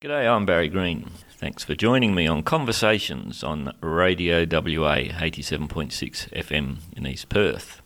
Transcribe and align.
G'day, 0.00 0.32
I'm 0.32 0.46
Barry 0.46 0.68
Green. 0.68 1.10
Thanks 1.38 1.64
for 1.64 1.74
joining 1.74 2.14
me 2.14 2.28
on 2.28 2.44
Conversations 2.44 3.42
on 3.42 3.74
Radio 3.80 4.42
WA 4.42 5.10
87.6 5.10 6.30
FM 6.30 6.76
in 6.96 7.04
East 7.04 7.28
Perth. 7.28 7.82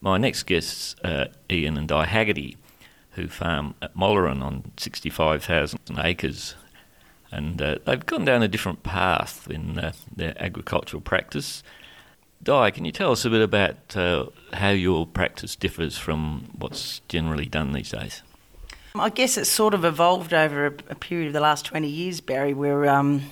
My 0.00 0.16
next 0.16 0.44
guests 0.44 0.96
are 1.04 1.26
Ian 1.50 1.76
and 1.76 1.88
Di 1.88 2.06
Haggerty, 2.06 2.56
who 3.10 3.28
farm 3.28 3.74
at 3.82 3.94
Mollerin 3.94 4.42
on 4.42 4.72
65,000 4.78 5.78
acres. 5.98 6.54
And 7.30 7.60
uh, 7.60 7.76
they've 7.84 8.06
gone 8.06 8.24
down 8.24 8.42
a 8.42 8.48
different 8.48 8.82
path 8.82 9.46
in 9.50 9.78
uh, 9.78 9.92
their 10.16 10.34
agricultural 10.42 11.02
practice. 11.02 11.62
Di, 12.42 12.70
can 12.70 12.86
you 12.86 12.92
tell 12.92 13.12
us 13.12 13.26
a 13.26 13.30
bit 13.30 13.42
about 13.42 13.94
uh, 13.94 14.28
how 14.54 14.70
your 14.70 15.06
practice 15.06 15.54
differs 15.54 15.98
from 15.98 16.48
what's 16.56 17.00
generally 17.08 17.44
done 17.44 17.72
these 17.72 17.90
days? 17.90 18.22
I 18.96 19.10
guess 19.10 19.36
it's 19.36 19.50
sort 19.50 19.74
of 19.74 19.84
evolved 19.84 20.32
over 20.32 20.66
a, 20.66 20.72
a 20.90 20.94
period 20.94 21.26
of 21.26 21.32
the 21.32 21.40
last 21.40 21.64
20 21.64 21.88
years, 21.88 22.20
Barry, 22.20 22.54
where 22.54 22.88
um, 22.88 23.22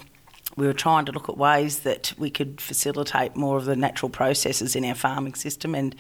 we 0.57 0.67
were 0.67 0.73
trying 0.73 1.05
to 1.05 1.13
look 1.13 1.29
at 1.29 1.39
ways 1.39 1.81
that 1.81 2.13
we 2.19 2.31
could 2.31 2.61
facilitate 2.61 3.37
more 3.37 3.59
of 3.59 3.67
the 3.67 3.77
natural 3.77 4.11
processes 4.11 4.75
in 4.75 4.85
our 4.85 4.97
farming 4.97 5.35
system. 5.35 5.77
And 5.77 5.95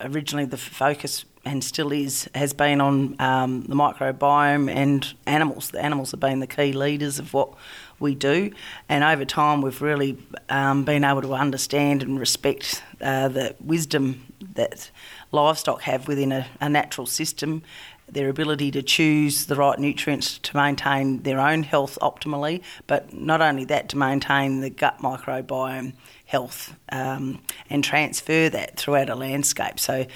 originally, 0.00 0.46
the 0.46 0.56
focus 0.56 1.26
and 1.44 1.62
still 1.62 1.92
is 1.92 2.28
has 2.34 2.52
been 2.52 2.80
on 2.80 3.14
um, 3.20 3.62
the 3.62 3.76
microbiome 3.76 4.68
and 4.68 5.14
animals. 5.26 5.70
The 5.70 5.80
animals 5.80 6.10
have 6.10 6.18
been 6.18 6.40
the 6.40 6.48
key 6.48 6.72
leaders 6.72 7.20
of 7.20 7.32
what 7.32 7.54
we 8.00 8.16
do, 8.16 8.50
and 8.88 9.04
over 9.04 9.24
time, 9.24 9.62
we've 9.62 9.80
really 9.80 10.18
um, 10.48 10.82
been 10.82 11.04
able 11.04 11.22
to 11.22 11.34
understand 11.34 12.02
and 12.02 12.18
respect 12.18 12.82
uh, 13.00 13.28
the 13.28 13.54
wisdom 13.60 14.26
that 14.54 14.90
livestock 15.30 15.82
have 15.82 16.08
within 16.08 16.32
a, 16.32 16.46
a 16.60 16.68
natural 16.68 17.06
system 17.06 17.62
their 18.08 18.28
ability 18.28 18.70
to 18.70 18.82
choose 18.82 19.46
the 19.46 19.56
right 19.56 19.78
nutrients 19.78 20.38
to 20.38 20.56
maintain 20.56 21.22
their 21.22 21.40
own 21.40 21.62
health 21.62 21.98
optimally, 22.02 22.62
but 22.86 23.12
not 23.12 23.40
only 23.40 23.64
that, 23.64 23.88
to 23.90 23.96
maintain 23.96 24.60
the 24.60 24.70
gut 24.70 24.98
microbiome 25.00 25.94
health 26.26 26.74
um, 26.90 27.40
and 27.70 27.84
transfer 27.84 28.48
that 28.48 28.76
throughout 28.76 29.08
a 29.08 29.14
landscape. 29.14 29.78
So, 29.78 30.06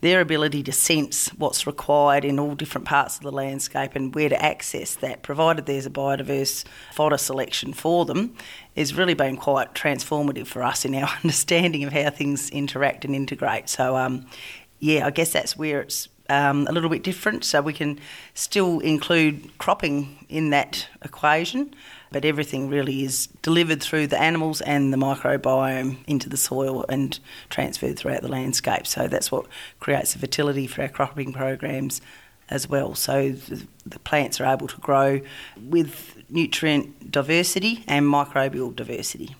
their 0.00 0.20
ability 0.20 0.62
to 0.62 0.72
sense 0.72 1.28
what's 1.34 1.66
required 1.66 2.24
in 2.24 2.38
all 2.38 2.54
different 2.54 2.86
parts 2.86 3.16
of 3.16 3.22
the 3.22 3.32
landscape 3.32 3.96
and 3.96 4.14
where 4.14 4.28
to 4.28 4.42
access 4.42 4.94
that, 4.96 5.22
provided 5.22 5.66
there's 5.66 5.86
a 5.86 5.90
biodiverse 5.90 6.64
fodder 6.92 7.18
selection 7.18 7.72
for 7.72 8.04
them, 8.04 8.34
has 8.76 8.94
really 8.94 9.14
been 9.14 9.36
quite 9.36 9.74
transformative 9.74 10.46
for 10.46 10.62
us 10.62 10.84
in 10.84 10.94
our 10.94 11.08
understanding 11.24 11.82
of 11.84 11.92
how 11.92 12.10
things 12.10 12.48
interact 12.50 13.04
and 13.04 13.14
integrate. 13.14 13.68
So, 13.68 13.96
um, 13.96 14.26
yeah, 14.78 15.06
I 15.06 15.10
guess 15.10 15.32
that's 15.32 15.56
where 15.56 15.80
it's 15.80 16.08
um, 16.28 16.66
a 16.68 16.72
little 16.72 16.90
bit 16.90 17.02
different. 17.02 17.44
So 17.44 17.60
we 17.60 17.72
can 17.72 17.98
still 18.34 18.80
include 18.80 19.56
cropping 19.58 20.26
in 20.28 20.50
that 20.50 20.88
equation, 21.02 21.74
but 22.12 22.24
everything 22.24 22.68
really 22.68 23.04
is 23.04 23.28
delivered 23.42 23.82
through 23.82 24.08
the 24.08 24.20
animals 24.20 24.60
and 24.60 24.92
the 24.92 24.96
microbiome 24.96 25.98
into 26.06 26.28
the 26.28 26.36
soil 26.36 26.84
and 26.88 27.18
transferred 27.50 27.98
throughout 27.98 28.22
the 28.22 28.28
landscape. 28.28 28.86
So 28.86 29.08
that's 29.08 29.32
what 29.32 29.46
creates 29.80 30.12
the 30.12 30.18
fertility 30.18 30.66
for 30.66 30.82
our 30.82 30.88
cropping 30.88 31.32
programs 31.32 32.00
as 32.50 32.68
well. 32.68 32.94
So 32.94 33.30
the, 33.32 33.66
the 33.84 33.98
plants 33.98 34.40
are 34.40 34.46
able 34.46 34.68
to 34.68 34.80
grow 34.80 35.20
with 35.60 36.14
nutrient 36.30 37.10
diversity 37.10 37.84
and 37.86 38.06
microbial 38.06 38.74
diversity. 38.74 39.36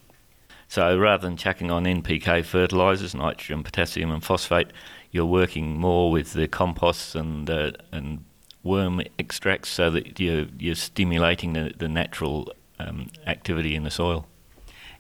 So 0.69 0.97
rather 0.99 1.27
than 1.27 1.39
chucking 1.39 1.71
on 1.71 1.85
NPK 1.85 2.45
fertilisers, 2.45 3.15
nitrogen, 3.15 3.63
potassium, 3.63 4.11
and 4.11 4.23
phosphate, 4.23 4.69
you're 5.11 5.25
working 5.25 5.79
more 5.79 6.11
with 6.11 6.35
the 6.35 6.47
composts 6.47 7.15
and 7.15 7.49
uh, 7.49 7.73
and 7.91 8.25
worm 8.63 9.01
extracts 9.19 9.71
so 9.71 9.91
that 9.91 10.21
you're 10.21 10.47
you're 10.59 10.75
stimulating 10.75 11.55
the, 11.55 11.73
the 11.79 11.89
natural 11.89 12.53
um, 12.79 13.09
activity 13.27 13.75
in 13.75 13.85
the 13.85 13.91
soil. 13.91 14.27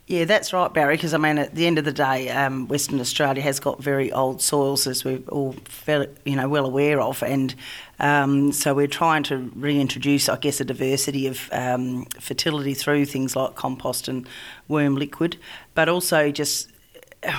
Yeah, 0.08 0.24
that's 0.24 0.54
right, 0.54 0.72
Barry. 0.72 0.96
Because 0.96 1.12
I 1.12 1.18
mean, 1.18 1.36
at 1.36 1.54
the 1.54 1.66
end 1.66 1.78
of 1.78 1.84
the 1.84 1.92
day, 1.92 2.30
um, 2.30 2.66
Western 2.66 2.98
Australia 2.98 3.42
has 3.42 3.60
got 3.60 3.82
very 3.82 4.10
old 4.10 4.40
soils, 4.40 4.86
as 4.86 5.04
we're 5.04 5.20
all 5.28 5.52
fairly, 5.66 6.08
you 6.24 6.34
know 6.34 6.48
well 6.48 6.64
aware 6.64 6.98
of, 6.98 7.22
and 7.22 7.54
um, 8.00 8.50
so 8.52 8.72
we're 8.72 8.86
trying 8.86 9.22
to 9.24 9.52
reintroduce, 9.54 10.30
I 10.30 10.38
guess, 10.38 10.62
a 10.62 10.64
diversity 10.64 11.26
of 11.26 11.50
um, 11.52 12.06
fertility 12.20 12.72
through 12.72 13.04
things 13.04 13.36
like 13.36 13.54
compost 13.54 14.08
and 14.08 14.26
worm 14.66 14.96
liquid, 14.96 15.36
but 15.74 15.90
also 15.90 16.30
just 16.30 16.70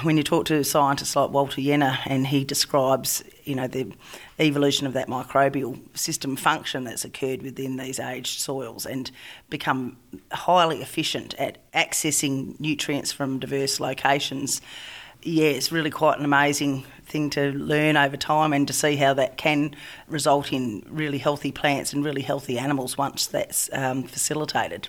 when 0.04 0.18
you 0.18 0.24
talk 0.24 0.46
to 0.46 0.64
scientists 0.64 1.16
like 1.16 1.32
Walter 1.32 1.62
Jehne 1.62 1.98
and 2.06 2.28
he 2.28 2.44
describes, 2.44 3.24
you 3.46 3.56
know, 3.56 3.68
the 3.68 3.92
evolution 4.40 4.86
of 4.86 4.94
that 4.94 5.08
microbial 5.08 5.80
system 5.98 6.36
function 6.36 6.84
that's 6.84 7.06
occurred 7.06 7.42
within 7.42 7.78
these 7.78 8.00
aged 8.00 8.42
soils 8.42 8.86
and 8.86 9.10
become 9.50 9.98
highly 10.32 10.82
efficient 10.82 11.34
at 11.36 11.58
accessing 11.72 12.60
nutrients 12.60 13.12
from 13.12 13.40
diverse 13.40 13.80
locations. 13.80 14.62
Yeah, 15.22 15.50
it's 15.50 15.72
really 15.72 15.90
quite 15.90 16.20
an 16.20 16.26
amazing 16.26 16.86
thing 17.06 17.30
to 17.32 17.52
learn 17.52 17.98
over 17.98 18.18
time 18.18 18.54
and 18.54 18.68
to 18.68 18.74
see 18.74 18.96
how 18.96 19.14
that 19.16 19.38
can 19.38 19.76
result 20.08 20.54
in 20.54 20.86
really 20.90 21.18
healthy 21.18 21.52
plants 21.52 21.94
and 21.94 22.04
really 22.04 22.22
healthy 22.22 22.58
animals 22.58 22.98
once 22.98 23.28
that's 23.28 23.70
um, 23.74 24.04
facilitated. 24.04 24.88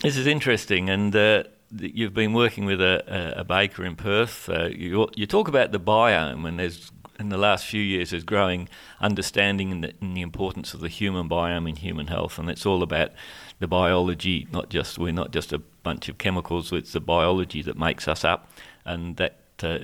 This 0.00 0.16
is 0.16 0.26
interesting, 0.26 0.90
and 0.90 1.16
uh, 1.16 1.44
you've 1.78 2.14
been 2.14 2.32
working 2.32 2.64
with 2.64 2.80
a, 2.80 3.34
a 3.36 3.44
baker 3.44 3.84
in 3.84 3.96
Perth. 3.96 4.48
Uh, 4.48 4.66
you, 4.66 5.08
you, 5.14 5.26
talk 5.26 5.48
about 5.48 5.72
the 5.72 5.80
biome, 5.80 6.46
and 6.46 6.58
there's 6.58 6.90
in 7.18 7.28
the 7.28 7.38
last 7.38 7.66
few 7.66 7.80
years 7.80 8.10
there's 8.10 8.24
growing 8.24 8.68
understanding 9.00 9.70
in 9.70 9.80
the, 9.82 9.92
in 10.00 10.14
the, 10.14 10.20
importance 10.20 10.74
of 10.74 10.80
the 10.80 10.88
human 10.88 11.28
biome 11.28 11.68
in 11.68 11.76
human 11.76 12.08
health, 12.08 12.38
and 12.38 12.50
it's 12.50 12.66
all 12.66 12.82
about 12.82 13.12
the 13.58 13.68
biology. 13.68 14.46
Not 14.52 14.68
just 14.68 14.98
we're 14.98 15.12
not 15.12 15.30
just 15.30 15.52
a 15.52 15.58
bunch 15.58 16.08
of 16.08 16.18
chemicals; 16.18 16.72
it's 16.72 16.92
the 16.92 17.00
biology 17.00 17.62
that 17.62 17.78
makes 17.78 18.08
us 18.08 18.24
up, 18.24 18.50
and 18.84 19.16
that 19.16 19.40
uh, 19.62 19.78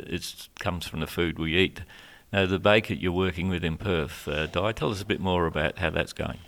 comes 0.59 0.87
from 0.87 1.01
the 1.01 1.07
food 1.07 1.39
we 1.39 1.57
eat. 1.57 1.83
Now, 2.33 2.47
the 2.47 2.61
baker 2.61 2.95
you're 2.95 3.11
working 3.11 3.49
with 3.49 3.65
in 3.65 3.77
Perth, 3.77 4.28
uh, 4.28 4.47
Di, 4.47 4.72
tell 4.72 4.91
us 4.91 5.03
a 5.03 5.05
bit 5.05 5.21
more 5.21 5.47
about 5.47 5.78
how 5.78 5.91
that's 5.91 6.12
going. 6.12 6.39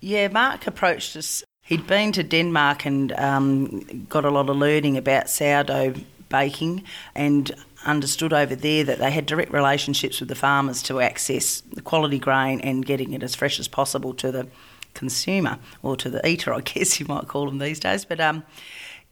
Yeah, 0.00 0.28
Mark 0.28 0.66
approached 0.66 1.14
us 1.14 1.44
He'd 1.70 1.86
been 1.86 2.10
to 2.12 2.24
Denmark 2.24 2.84
and 2.84 3.12
um, 3.12 4.04
got 4.08 4.24
a 4.24 4.30
lot 4.30 4.50
of 4.50 4.56
learning 4.56 4.96
about 4.96 5.30
sourdough 5.30 5.94
baking 6.28 6.82
and 7.14 7.52
understood 7.86 8.32
over 8.32 8.56
there 8.56 8.82
that 8.82 8.98
they 8.98 9.12
had 9.12 9.24
direct 9.24 9.52
relationships 9.52 10.18
with 10.18 10.28
the 10.28 10.34
farmers 10.34 10.82
to 10.82 11.00
access 11.00 11.60
the 11.60 11.80
quality 11.80 12.18
grain 12.18 12.60
and 12.60 12.84
getting 12.84 13.12
it 13.12 13.22
as 13.22 13.36
fresh 13.36 13.60
as 13.60 13.68
possible 13.68 14.12
to 14.14 14.32
the 14.32 14.48
consumer 14.94 15.60
or 15.80 15.94
to 15.94 16.10
the 16.10 16.26
eater, 16.26 16.52
I 16.54 16.60
guess 16.60 16.98
you 16.98 17.06
might 17.06 17.28
call 17.28 17.46
them 17.46 17.58
these 17.58 17.78
days. 17.78 18.04
But 18.04 18.18
um, 18.18 18.42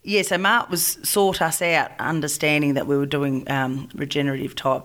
yeah, 0.02 0.22
so 0.22 0.36
Mark 0.36 0.68
was 0.68 0.98
sought 1.08 1.40
us 1.40 1.62
out, 1.62 1.92
understanding 2.00 2.74
that 2.74 2.88
we 2.88 2.96
were 2.96 3.06
doing 3.06 3.48
um, 3.48 3.88
regenerative 3.94 4.56
type 4.56 4.82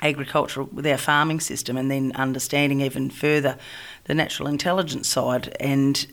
agriculture 0.00 0.64
with 0.64 0.88
our 0.88 0.98
farming 0.98 1.38
system, 1.38 1.76
and 1.76 1.88
then 1.88 2.10
understanding 2.16 2.80
even 2.80 3.10
further 3.10 3.56
the 4.06 4.14
natural 4.14 4.48
intelligence 4.48 5.06
side 5.06 5.56
and 5.60 6.08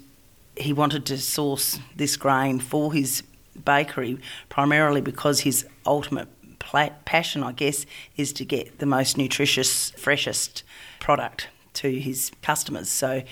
he 0.60 0.74
wanted 0.74 1.06
to 1.08 1.18
source 1.18 1.80
this 1.96 2.18
grain 2.18 2.60
for 2.60 2.94
his 2.94 3.24
bakery 3.64 4.18
primarily 4.50 5.02
because 5.02 5.42
his 5.42 5.66
ultimate 5.86 6.28
passion, 7.06 7.44
I 7.44 7.52
guess, 7.52 7.86
is 8.18 8.34
to 8.34 8.46
get 8.46 8.80
the 8.80 8.86
most 8.86 9.18
nutritious, 9.18 9.92
freshest 9.92 10.64
product 11.00 11.48
to 11.74 12.00
his 12.00 12.32
customers. 12.42 12.90
So, 12.90 13.24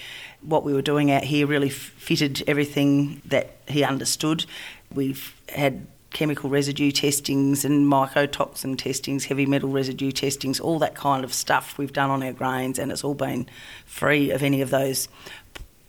what 0.42 0.64
we 0.64 0.74
were 0.74 0.82
doing 0.82 1.12
out 1.12 1.24
here 1.24 1.46
really 1.46 1.70
fitted 1.70 2.44
everything 2.48 3.22
that 3.26 3.58
he 3.68 3.84
understood. 3.84 4.46
We've 4.94 5.36
had 5.50 5.88
chemical 6.12 6.50
residue 6.50 6.92
testings 6.92 7.66
and 7.66 7.86
mycotoxin 7.92 8.78
testings, 8.78 9.26
heavy 9.26 9.46
metal 9.46 9.70
residue 9.70 10.12
testings, 10.12 10.60
all 10.60 10.80
that 10.80 10.96
kind 10.96 11.24
of 11.24 11.34
stuff 11.34 11.78
we've 11.78 11.94
done 11.94 12.10
on 12.10 12.24
our 12.24 12.32
grains, 12.32 12.80
and 12.80 12.92
it's 12.92 13.04
all 13.04 13.14
been 13.14 13.48
free 13.86 14.32
of 14.32 14.42
any 14.42 14.62
of 14.62 14.70
those 14.70 15.10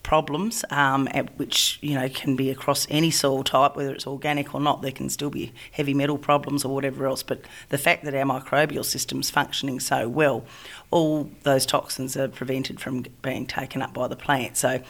problems, 0.09 0.65
um, 0.71 1.07
which 1.37 1.79
you 1.83 1.95
know 1.95 2.09
can 2.09 2.35
be 2.35 2.49
across 2.49 2.87
any 2.89 3.11
soil 3.11 3.45
type, 3.45 3.77
whether 3.77 3.93
it's 3.93 4.07
organic 4.07 4.55
or 4.55 4.61
not. 4.61 4.81
There 4.81 4.91
can 4.91 5.11
still 5.11 5.29
be 5.29 5.53
heavy 5.71 5.93
metal 5.93 6.17
problems 6.17 6.65
or 6.65 6.75
whatever 6.75 7.07
else. 7.07 7.23
But 7.23 7.43
the 7.69 7.77
fact 7.77 8.05
that 8.05 8.15
our 8.15 8.25
microbial 8.25 8.87
system's 8.87 9.29
functioning 9.29 9.81
so 9.81 10.09
well, 10.09 10.47
all 10.91 11.31
those 11.43 11.67
toxins 11.67 12.17
are 12.17 12.27
prevented 12.27 12.81
from 12.81 13.05
being 13.21 13.45
taken 13.45 13.83
up 13.83 13.93
by 13.93 14.09
the 14.09 14.17
plant. 14.17 14.57
So. 14.57 14.83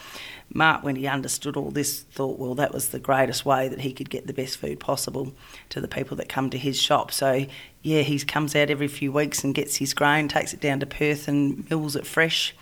Mark, 0.51 0.83
when 0.83 0.95
he 0.95 1.05
understood 1.05 1.55
all 1.55 1.69
this, 1.69 1.99
thought, 1.99 2.39
well, 2.39 2.55
that 2.55 2.73
was 2.73 2.89
the 2.89 2.97
greatest 2.97 3.45
way 3.45 3.67
that 3.67 3.81
he 3.81 3.93
could 3.93 4.09
get 4.09 4.25
the 4.25 4.33
best 4.33 4.57
food 4.57 4.79
possible 4.79 5.31
to 5.69 5.79
the 5.79 5.87
people 5.87 6.17
that 6.17 6.27
come 6.27 6.49
to 6.49 6.57
his 6.57 6.81
shop. 6.81 7.11
So, 7.11 7.45
yeah, 7.83 8.01
he 8.01 8.17
comes 8.17 8.55
out 8.55 8.71
every 8.71 8.87
few 8.87 9.11
weeks 9.11 9.43
and 9.43 9.53
gets 9.53 9.75
his 9.75 9.93
grain, 9.93 10.27
takes 10.27 10.51
it 10.51 10.59
down 10.59 10.79
to 10.79 10.87
Perth 10.87 11.27
and 11.27 11.69
mills 11.69 11.95
it 11.95 12.07
fresh 12.07 12.55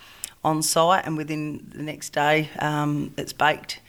on 0.44 0.62
site, 0.62 1.06
and 1.06 1.16
within 1.16 1.66
the 1.74 1.82
next 1.82 2.10
day, 2.10 2.48
um, 2.58 3.12
it's 3.16 3.32
baked 3.32 3.80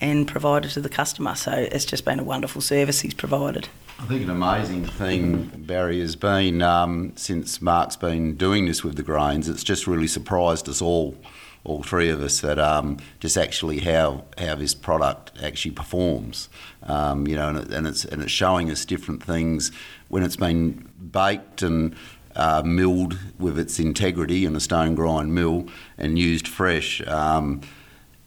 and 0.00 0.28
provided 0.28 0.70
to 0.72 0.80
the 0.80 0.88
customer. 0.88 1.34
So 1.34 1.52
it's 1.52 1.84
just 1.84 2.04
been 2.04 2.20
a 2.20 2.24
wonderful 2.24 2.60
service 2.60 3.00
he's 3.00 3.14
provided. 3.14 3.68
I 4.00 4.06
think 4.06 4.22
an 4.22 4.30
amazing 4.30 4.84
thing, 4.84 5.50
Barry, 5.66 6.00
has 6.00 6.14
been 6.14 6.62
um, 6.62 7.12
since 7.16 7.60
Mark's 7.60 7.96
been 7.96 8.36
doing 8.36 8.66
this 8.66 8.84
with 8.84 8.94
the 8.94 9.02
grains, 9.02 9.48
it's 9.48 9.64
just 9.64 9.88
really 9.88 10.06
surprised 10.06 10.68
us 10.68 10.80
all 10.80 11.16
all 11.64 11.82
three 11.82 12.08
of 12.08 12.22
us, 12.22 12.40
that 12.40 12.58
um, 12.58 12.98
just 13.18 13.36
actually 13.36 13.80
how 13.80 14.24
how 14.38 14.54
this 14.54 14.72
product 14.72 15.32
actually 15.42 15.72
performs. 15.72 16.48
Um, 16.84 17.26
you 17.26 17.34
know, 17.34 17.48
and, 17.48 17.58
it, 17.58 17.70
and, 17.72 17.86
it's 17.86 18.04
and 18.04 18.22
it's 18.22 18.30
showing 18.30 18.70
us 18.70 18.84
different 18.84 19.22
things 19.22 19.72
when 20.06 20.22
it's 20.22 20.36
been 20.36 20.88
baked 21.12 21.62
and 21.62 21.94
uh, 22.38 22.62
milled 22.64 23.18
with 23.38 23.58
its 23.58 23.78
integrity 23.78 24.44
in 24.44 24.56
a 24.56 24.60
stone 24.60 24.94
grind 24.94 25.34
mill 25.34 25.66
and 25.98 26.18
used 26.18 26.48
fresh. 26.48 27.06
Um, 27.06 27.60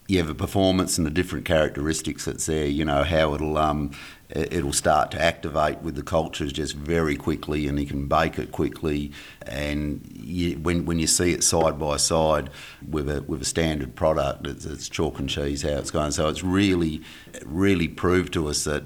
you 0.07 0.17
have 0.17 0.29
a 0.29 0.35
performance 0.35 0.97
and 0.97 1.07
the 1.07 1.11
different 1.11 1.45
characteristics 1.45 2.25
that's 2.25 2.45
there. 2.45 2.65
You 2.65 2.83
know 2.83 3.03
how 3.03 3.33
it'll 3.33 3.57
um, 3.57 3.91
it'll 4.29 4.73
start 4.73 5.09
to 5.11 5.21
activate 5.21 5.79
with 5.79 5.95
the 5.95 6.03
cultures 6.03 6.51
just 6.51 6.75
very 6.75 7.15
quickly, 7.15 7.65
and 7.67 7.79
you 7.79 7.85
can 7.85 8.07
bake 8.07 8.37
it 8.37 8.51
quickly. 8.51 9.13
And 9.47 10.05
you, 10.13 10.57
when 10.57 10.85
when 10.85 10.99
you 10.99 11.07
see 11.07 11.31
it 11.31 11.45
side 11.45 11.79
by 11.79 11.95
side 11.95 12.49
with 12.85 13.09
a 13.09 13.21
with 13.21 13.41
a 13.41 13.45
standard 13.45 13.95
product, 13.95 14.45
it's, 14.47 14.65
it's 14.65 14.89
chalk 14.89 15.17
and 15.17 15.29
cheese 15.29 15.61
how 15.61 15.77
it's 15.77 15.91
going. 15.91 16.11
So 16.11 16.27
it's 16.27 16.43
really 16.43 17.01
really 17.45 17.87
proved 17.87 18.33
to 18.33 18.49
us 18.49 18.65
that. 18.65 18.83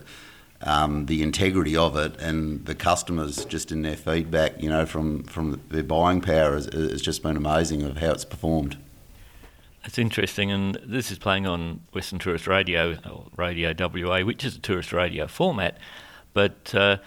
Um, 0.66 1.06
the 1.06 1.22
integrity 1.22 1.78
of 1.78 1.96
it 1.96 2.20
and 2.20 2.66
the 2.66 2.74
customers 2.74 3.46
just 3.46 3.72
in 3.72 3.84
their 3.84 3.96
feedback, 3.96 4.60
you 4.60 4.68
know, 4.68 4.88
from, 4.88 5.24
from 5.26 5.62
their 5.70 5.84
buying 5.84 6.22
power 6.22 6.54
has, 6.56 6.66
has 6.74 7.04
just 7.04 7.22
been 7.22 7.38
amazing 7.38 7.84
of 7.84 7.98
how 7.98 8.12
it's 8.12 8.26
performed. 8.26 8.76
It's 9.86 10.00
interesting, 10.00 10.52
and 10.52 10.80
this 10.84 11.12
is 11.12 11.20
playing 11.20 11.46
on 11.46 11.82
Western 11.94 12.18
Tourist 12.18 12.48
Radio, 12.48 13.30
Radio 13.38 13.76
WA, 13.78 14.22
which 14.22 14.44
is 14.44 14.56
a 14.56 14.60
tourist 14.60 14.92
radio 14.92 15.28
format. 15.28 15.78
But 16.34 16.74
uh, 16.74 16.98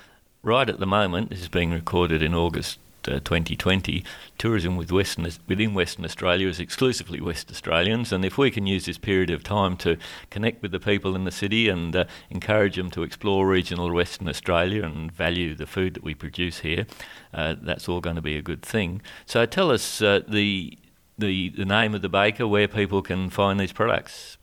right 0.44 0.68
at 0.68 0.78
the 0.78 0.86
moment, 0.86 1.30
this 1.30 1.40
is 1.40 1.48
being 1.48 1.72
recorded 1.72 2.22
in 2.22 2.34
August 2.34 2.78
uh, 3.08 3.20
2020. 3.20 4.04
Tourism 4.36 4.76
with 4.76 4.92
Western, 4.92 5.26
within 5.46 5.74
Western 5.74 6.04
Australia 6.04 6.48
is 6.48 6.60
exclusively 6.60 7.20
West 7.20 7.50
Australians, 7.50 8.12
and 8.12 8.24
if 8.24 8.38
we 8.38 8.50
can 8.50 8.66
use 8.66 8.86
this 8.86 8.98
period 8.98 9.30
of 9.30 9.42
time 9.42 9.76
to 9.78 9.96
connect 10.30 10.62
with 10.62 10.70
the 10.70 10.80
people 10.80 11.16
in 11.16 11.24
the 11.24 11.30
city 11.30 11.68
and 11.68 11.96
uh, 11.96 12.04
encourage 12.30 12.76
them 12.76 12.90
to 12.90 13.02
explore 13.02 13.48
regional 13.48 13.92
Western 13.92 14.28
Australia 14.28 14.84
and 14.84 15.10
value 15.10 15.54
the 15.54 15.66
food 15.66 15.94
that 15.94 16.04
we 16.04 16.14
produce 16.14 16.60
here, 16.60 16.86
uh, 17.34 17.54
that's 17.60 17.88
all 17.88 18.00
going 18.00 18.16
to 18.16 18.22
be 18.22 18.36
a 18.36 18.42
good 18.42 18.62
thing. 18.62 19.02
So 19.26 19.46
tell 19.46 19.70
us 19.70 20.02
uh, 20.02 20.20
the 20.28 20.78
the, 21.18 21.48
the 21.50 21.64
name 21.64 21.94
of 21.94 22.02
the 22.02 22.08
baker, 22.08 22.46
where 22.46 22.68
people 22.68 23.02
can 23.02 23.28
find 23.28 23.58
these 23.58 23.72
products? 23.72 24.38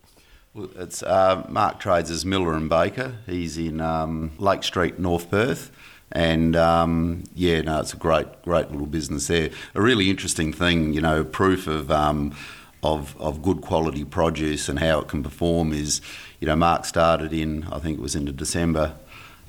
Well, 0.53 0.69
it's 0.75 1.01
uh, 1.03 1.45
Mark 1.49 1.79
trades 1.79 2.11
as 2.11 2.25
Miller 2.25 2.53
and 2.53 2.69
Baker. 2.69 3.15
He's 3.25 3.57
in 3.57 3.81
um, 3.81 4.31
Lake 4.37 4.63
Street, 4.63 4.99
North 4.99 5.29
Perth. 5.31 5.71
And 6.15 6.55
um, 6.55 7.25
yeah, 7.35 7.61
no, 7.61 7.81
it's 7.81 7.93
a 7.93 7.97
great, 7.97 8.41
great 8.43 8.71
little 8.71 8.87
business 8.87 9.27
there. 9.27 9.49
A 9.75 9.81
really 9.81 10.09
interesting 10.09 10.53
thing, 10.53 10.93
you 10.93 11.01
know, 11.01 11.25
proof 11.25 11.67
of 11.67 11.91
um, 11.91 12.33
of, 12.81 13.19
of 13.19 13.41
good 13.41 13.61
quality 13.61 14.05
produce 14.05 14.69
and 14.69 14.79
how 14.79 14.99
it 14.99 15.07
can 15.07 15.23
perform 15.23 15.73
is, 15.73 15.99
you 16.39 16.47
know, 16.47 16.55
Mark 16.55 16.85
started 16.85 17.33
in, 17.33 17.63
I 17.65 17.79
think 17.79 17.97
it 17.97 18.01
was 18.01 18.15
into 18.15 18.31
December 18.31 18.95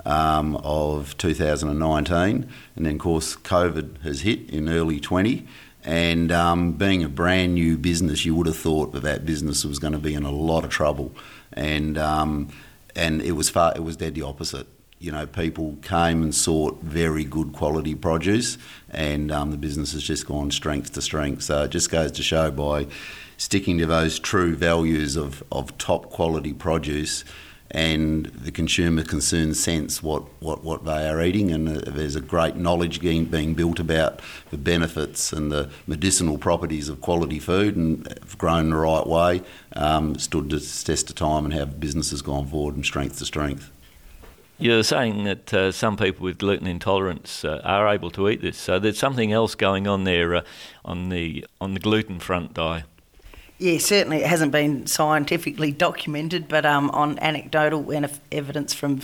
um, 0.05 0.57
of 0.57 1.17
2019, 1.17 2.49
and 2.75 2.85
then 2.85 2.93
of 2.93 2.99
course 2.99 3.35
COVID 3.35 4.01
has 4.01 4.21
hit 4.21 4.49
in 4.49 4.67
early 4.67 4.99
20, 4.99 5.47
and 5.85 6.31
um, 6.33 6.73
being 6.73 7.03
a 7.03 7.09
brand 7.09 7.53
new 7.53 7.77
business, 7.77 8.25
you 8.25 8.35
would 8.35 8.47
have 8.47 8.57
thought 8.57 8.91
that 8.91 9.03
that 9.03 9.25
business 9.25 9.63
was 9.63 9.79
going 9.79 9.93
to 9.93 9.99
be 9.99 10.15
in 10.15 10.23
a 10.23 10.31
lot 10.31 10.65
of 10.65 10.69
trouble, 10.69 11.15
and 11.53 11.97
um, 11.97 12.49
and 12.95 13.21
it 13.21 13.33
was 13.33 13.49
far, 13.49 13.73
it 13.75 13.83
was 13.83 13.95
dead 13.95 14.15
the 14.15 14.23
opposite. 14.23 14.67
You 14.99 15.11
know, 15.11 15.27
people 15.27 15.77
came 15.81 16.23
and 16.23 16.33
sought 16.33 16.81
very 16.81 17.23
good 17.23 17.53
quality 17.53 17.93
produce, 17.93 18.57
and 18.89 19.31
um, 19.31 19.51
the 19.51 19.57
business 19.57 19.93
has 19.93 20.03
just 20.03 20.25
gone 20.25 20.51
strength 20.51 20.93
to 20.93 21.01
strength. 21.01 21.43
So 21.43 21.63
it 21.63 21.71
just 21.71 21.91
goes 21.91 22.11
to 22.13 22.23
show 22.23 22.49
by 22.49 22.87
sticking 23.37 23.77
to 23.77 23.85
those 23.85 24.17
true 24.17 24.55
values 24.55 25.15
of, 25.15 25.43
of 25.51 25.77
top 25.77 26.09
quality 26.09 26.53
produce 26.53 27.23
and 27.71 28.27
the 28.27 28.51
consumer 28.51 29.03
can 29.03 29.19
soon 29.19 29.53
sense 29.53 30.01
what, 30.01 30.23
what, 30.41 30.63
what 30.63 30.85
they 30.85 31.07
are 31.07 31.21
eating, 31.21 31.51
and 31.51 31.67
uh, 31.67 31.91
there's 31.91 32.15
a 32.15 32.21
great 32.21 32.55
knowledge 32.55 33.01
being, 33.01 33.25
being 33.25 33.53
built 33.53 33.79
about 33.79 34.21
the 34.51 34.57
benefits 34.57 35.33
and 35.33 35.51
the 35.51 35.69
medicinal 35.85 36.37
properties 36.37 36.87
of 36.87 37.01
quality 37.01 37.39
food, 37.39 37.75
and 37.75 38.07
grown 38.37 38.69
the 38.69 38.77
right 38.77 39.05
way, 39.05 39.41
um, 39.75 40.17
stood 40.17 40.49
the 40.49 40.59
test 40.59 41.09
of 41.09 41.15
time 41.15 41.43
and 41.45 41.53
how 41.53 41.65
business 41.65 42.11
has 42.11 42.21
gone 42.21 42.47
forward 42.47 42.75
from 42.75 42.83
strength 42.83 43.17
to 43.17 43.25
strength. 43.25 43.71
You're 44.59 44.81
saying 44.81 45.23
that 45.25 45.53
uh, 45.53 45.71
some 45.71 45.97
people 45.97 46.23
with 46.23 46.39
gluten 46.39 46.65
intolerance 46.65 47.45
uh, 47.45 47.61
are 47.63 47.87
able 47.87 48.09
to 48.11 48.27
eat 48.27 48.41
this, 48.41 48.57
so 48.57 48.79
there's 48.79 48.97
something 48.97 49.31
else 49.31 49.53
going 49.53 49.87
on 49.87 50.03
there 50.03 50.33
uh, 50.33 50.41
on 50.83 51.09
the 51.09 51.45
on 51.61 51.75
the 51.75 51.79
gluten 51.79 52.19
front, 52.19 52.55
Di. 52.55 52.83
Yeah, 53.59 53.79
certainly 53.79 54.17
it 54.17 54.27
hasn't 54.27 54.51
been 54.51 54.85
scientifically 54.85 55.71
documented, 55.71 56.47
but 56.47 56.63
um, 56.63 56.91
on 56.91 57.17
anecdotal 57.17 57.91
evidence 58.31 58.75
from 58.75 58.99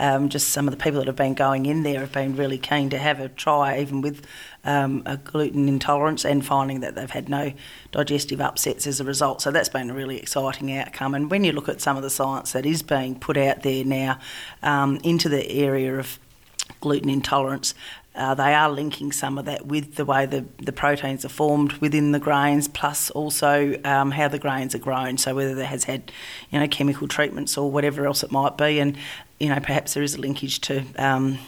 um, 0.00 0.30
just 0.30 0.48
some 0.48 0.66
of 0.66 0.72
the 0.72 0.82
people 0.82 1.00
that 1.00 1.08
have 1.08 1.16
been 1.16 1.34
going 1.34 1.66
in 1.66 1.82
there 1.82 2.00
have 2.00 2.12
been 2.12 2.34
really 2.34 2.56
keen 2.56 2.88
to 2.88 2.98
have 2.98 3.20
a 3.20 3.28
try, 3.28 3.78
even 3.78 4.00
with 4.00 4.24
um, 4.64 5.02
a 5.04 5.18
gluten 5.18 5.68
intolerance, 5.68 6.24
and 6.24 6.46
finding 6.46 6.80
that 6.80 6.94
they've 6.94 7.10
had 7.10 7.28
no 7.28 7.52
digestive 7.92 8.40
upsets 8.40 8.86
as 8.86 8.98
a 8.98 9.04
result. 9.04 9.42
So 9.42 9.50
that's 9.50 9.68
been 9.68 9.90
a 9.90 9.94
really 9.94 10.16
exciting 10.16 10.74
outcome. 10.74 11.14
And 11.14 11.30
when 11.30 11.44
you 11.44 11.52
look 11.52 11.68
at 11.68 11.82
some 11.82 11.98
of 11.98 12.02
the 12.02 12.08
science 12.08 12.52
that 12.52 12.64
is 12.64 12.82
being 12.82 13.20
put 13.20 13.36
out 13.36 13.62
there 13.62 13.84
now 13.84 14.18
um, 14.62 15.00
into 15.04 15.28
the 15.28 15.50
area 15.50 15.98
of 15.98 16.18
gluten 16.80 17.10
intolerance, 17.10 17.74
uh, 18.18 18.34
they 18.34 18.52
are 18.52 18.68
linking 18.68 19.12
some 19.12 19.38
of 19.38 19.44
that 19.44 19.66
with 19.66 19.94
the 19.94 20.04
way 20.04 20.26
the, 20.26 20.44
the 20.58 20.72
proteins 20.72 21.24
are 21.24 21.30
formed 21.30 21.72
within 21.74 22.10
the 22.10 22.18
grains, 22.18 22.66
plus 22.66 23.10
also 23.10 23.80
um, 23.84 24.10
how 24.10 24.26
the 24.26 24.40
grains 24.40 24.74
are 24.74 24.78
grown. 24.78 25.16
So 25.16 25.36
whether 25.36 25.54
there 25.54 25.66
has 25.66 25.84
had, 25.84 26.10
you 26.50 26.58
know, 26.58 26.66
chemical 26.66 27.06
treatments 27.06 27.56
or 27.56 27.70
whatever 27.70 28.06
else 28.06 28.24
it 28.24 28.32
might 28.32 28.58
be, 28.58 28.80
and 28.80 28.98
you 29.38 29.48
know 29.48 29.60
perhaps 29.60 29.94
there 29.94 30.02
is 30.02 30.16
a 30.16 30.20
linkage 30.20 30.60
to. 30.62 30.84
Um, 30.96 31.38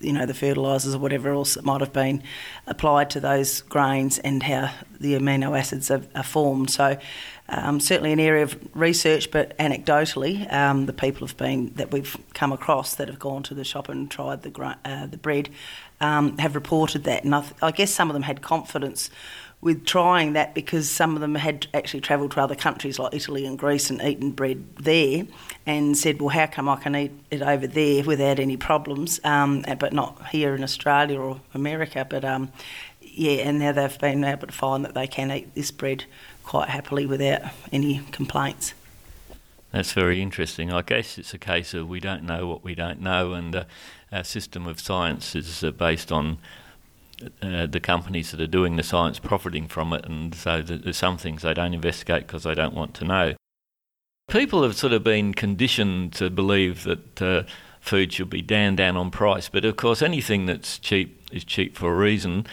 you 0.00 0.12
know 0.12 0.26
the 0.26 0.34
fertilisers 0.34 0.94
or 0.94 0.98
whatever 0.98 1.30
else 1.30 1.54
that 1.54 1.64
might 1.64 1.80
have 1.80 1.92
been 1.92 2.22
applied 2.66 3.10
to 3.10 3.20
those 3.20 3.62
grains 3.62 4.18
and 4.18 4.42
how 4.42 4.70
the 5.00 5.14
amino 5.14 5.58
acids 5.58 5.90
are, 5.90 6.02
are 6.14 6.22
formed. 6.22 6.70
So 6.70 6.98
um, 7.48 7.80
certainly 7.80 8.12
an 8.12 8.20
area 8.20 8.42
of 8.42 8.58
research, 8.74 9.30
but 9.30 9.56
anecdotally, 9.58 10.52
um, 10.52 10.86
the 10.86 10.92
people 10.92 11.26
have 11.26 11.36
been 11.36 11.72
that 11.76 11.92
we've 11.92 12.16
come 12.34 12.52
across 12.52 12.94
that 12.96 13.08
have 13.08 13.18
gone 13.18 13.42
to 13.44 13.54
the 13.54 13.64
shop 13.64 13.88
and 13.88 14.10
tried 14.10 14.42
the 14.42 14.76
uh, 14.84 15.06
the 15.06 15.16
bread 15.16 15.48
um, 16.00 16.38
have 16.38 16.54
reported 16.54 17.04
that, 17.04 17.24
and 17.24 17.34
I, 17.34 17.40
th- 17.40 17.54
I, 17.62 17.70
guess 17.70 17.90
some 17.90 18.08
of 18.08 18.14
them 18.14 18.22
had 18.22 18.42
confidence 18.42 19.10
with 19.60 19.84
trying 19.84 20.34
that 20.34 20.54
because 20.54 20.88
some 20.88 21.14
of 21.14 21.20
them 21.20 21.34
had 21.34 21.66
actually 21.74 22.00
travelled 22.00 22.30
to 22.30 22.40
other 22.40 22.54
countries 22.54 22.98
like 22.98 23.12
Italy 23.12 23.44
and 23.44 23.58
Greece 23.58 23.90
and 23.90 24.00
eaten 24.02 24.30
bread 24.30 24.64
there, 24.76 25.24
and 25.66 25.96
said, 25.96 26.20
"Well, 26.20 26.30
how 26.30 26.46
come 26.46 26.68
I 26.68 26.76
can 26.76 26.94
eat 26.94 27.12
it 27.30 27.42
over 27.42 27.66
there 27.66 28.04
without 28.04 28.38
any 28.38 28.56
problems, 28.56 29.20
um, 29.24 29.64
but 29.78 29.92
not 29.92 30.28
here 30.28 30.54
in 30.54 30.62
Australia 30.62 31.20
or 31.20 31.40
America?" 31.54 32.06
But 32.08 32.24
um, 32.24 32.52
yeah, 33.00 33.48
and 33.48 33.58
now 33.58 33.72
they've 33.72 33.98
been 33.98 34.22
able 34.24 34.46
to 34.46 34.52
find 34.52 34.84
that 34.84 34.94
they 34.94 35.06
can 35.06 35.30
eat 35.32 35.54
this 35.54 35.70
bread 35.70 36.04
quite 36.44 36.68
happily 36.68 37.04
without 37.04 37.42
any 37.72 38.02
complaints. 38.12 38.74
That's 39.72 39.92
very 39.92 40.22
interesting. 40.22 40.72
I 40.72 40.82
guess 40.82 41.18
it's 41.18 41.34
a 41.34 41.38
case 41.38 41.74
of 41.74 41.88
we 41.88 42.00
don't 42.00 42.22
know 42.22 42.46
what 42.46 42.64
we 42.64 42.74
don't 42.74 43.00
know, 43.00 43.34
and 43.34 43.54
uh, 43.54 43.64
our 44.12 44.24
system 44.24 44.66
of 44.66 44.80
science 44.80 45.34
is 45.34 45.62
uh, 45.62 45.72
based 45.72 46.10
on 46.10 46.38
uh, 47.42 47.66
the 47.66 47.80
companies 47.80 48.30
that 48.30 48.40
are 48.40 48.46
doing 48.46 48.76
the 48.76 48.82
science 48.82 49.18
profiting 49.18 49.66
from 49.66 49.92
it, 49.92 50.04
and 50.06 50.34
so 50.34 50.62
there's 50.62 50.96
some 50.96 51.18
things 51.18 51.42
they 51.42 51.54
don't 51.54 51.74
investigate 51.74 52.26
because 52.26 52.44
they 52.44 52.54
don't 52.54 52.74
want 52.74 52.94
to 52.94 53.04
know. 53.04 53.34
People 54.28 54.62
have 54.62 54.76
sort 54.76 54.92
of 54.92 55.02
been 55.02 55.34
conditioned 55.34 56.12
to 56.14 56.30
believe 56.30 56.84
that 56.84 57.22
uh, 57.22 57.42
food 57.80 58.12
should 58.12 58.30
be 58.30 58.42
down 58.42 58.76
down 58.76 58.96
on 58.96 59.10
price, 59.10 59.48
but 59.48 59.64
of 59.64 59.76
course 59.76 60.02
anything 60.02 60.46
that's 60.46 60.78
cheap 60.78 61.20
is 61.32 61.44
cheap 61.44 61.76
for 61.76 61.92
a 61.92 61.96
reason. 61.96 62.46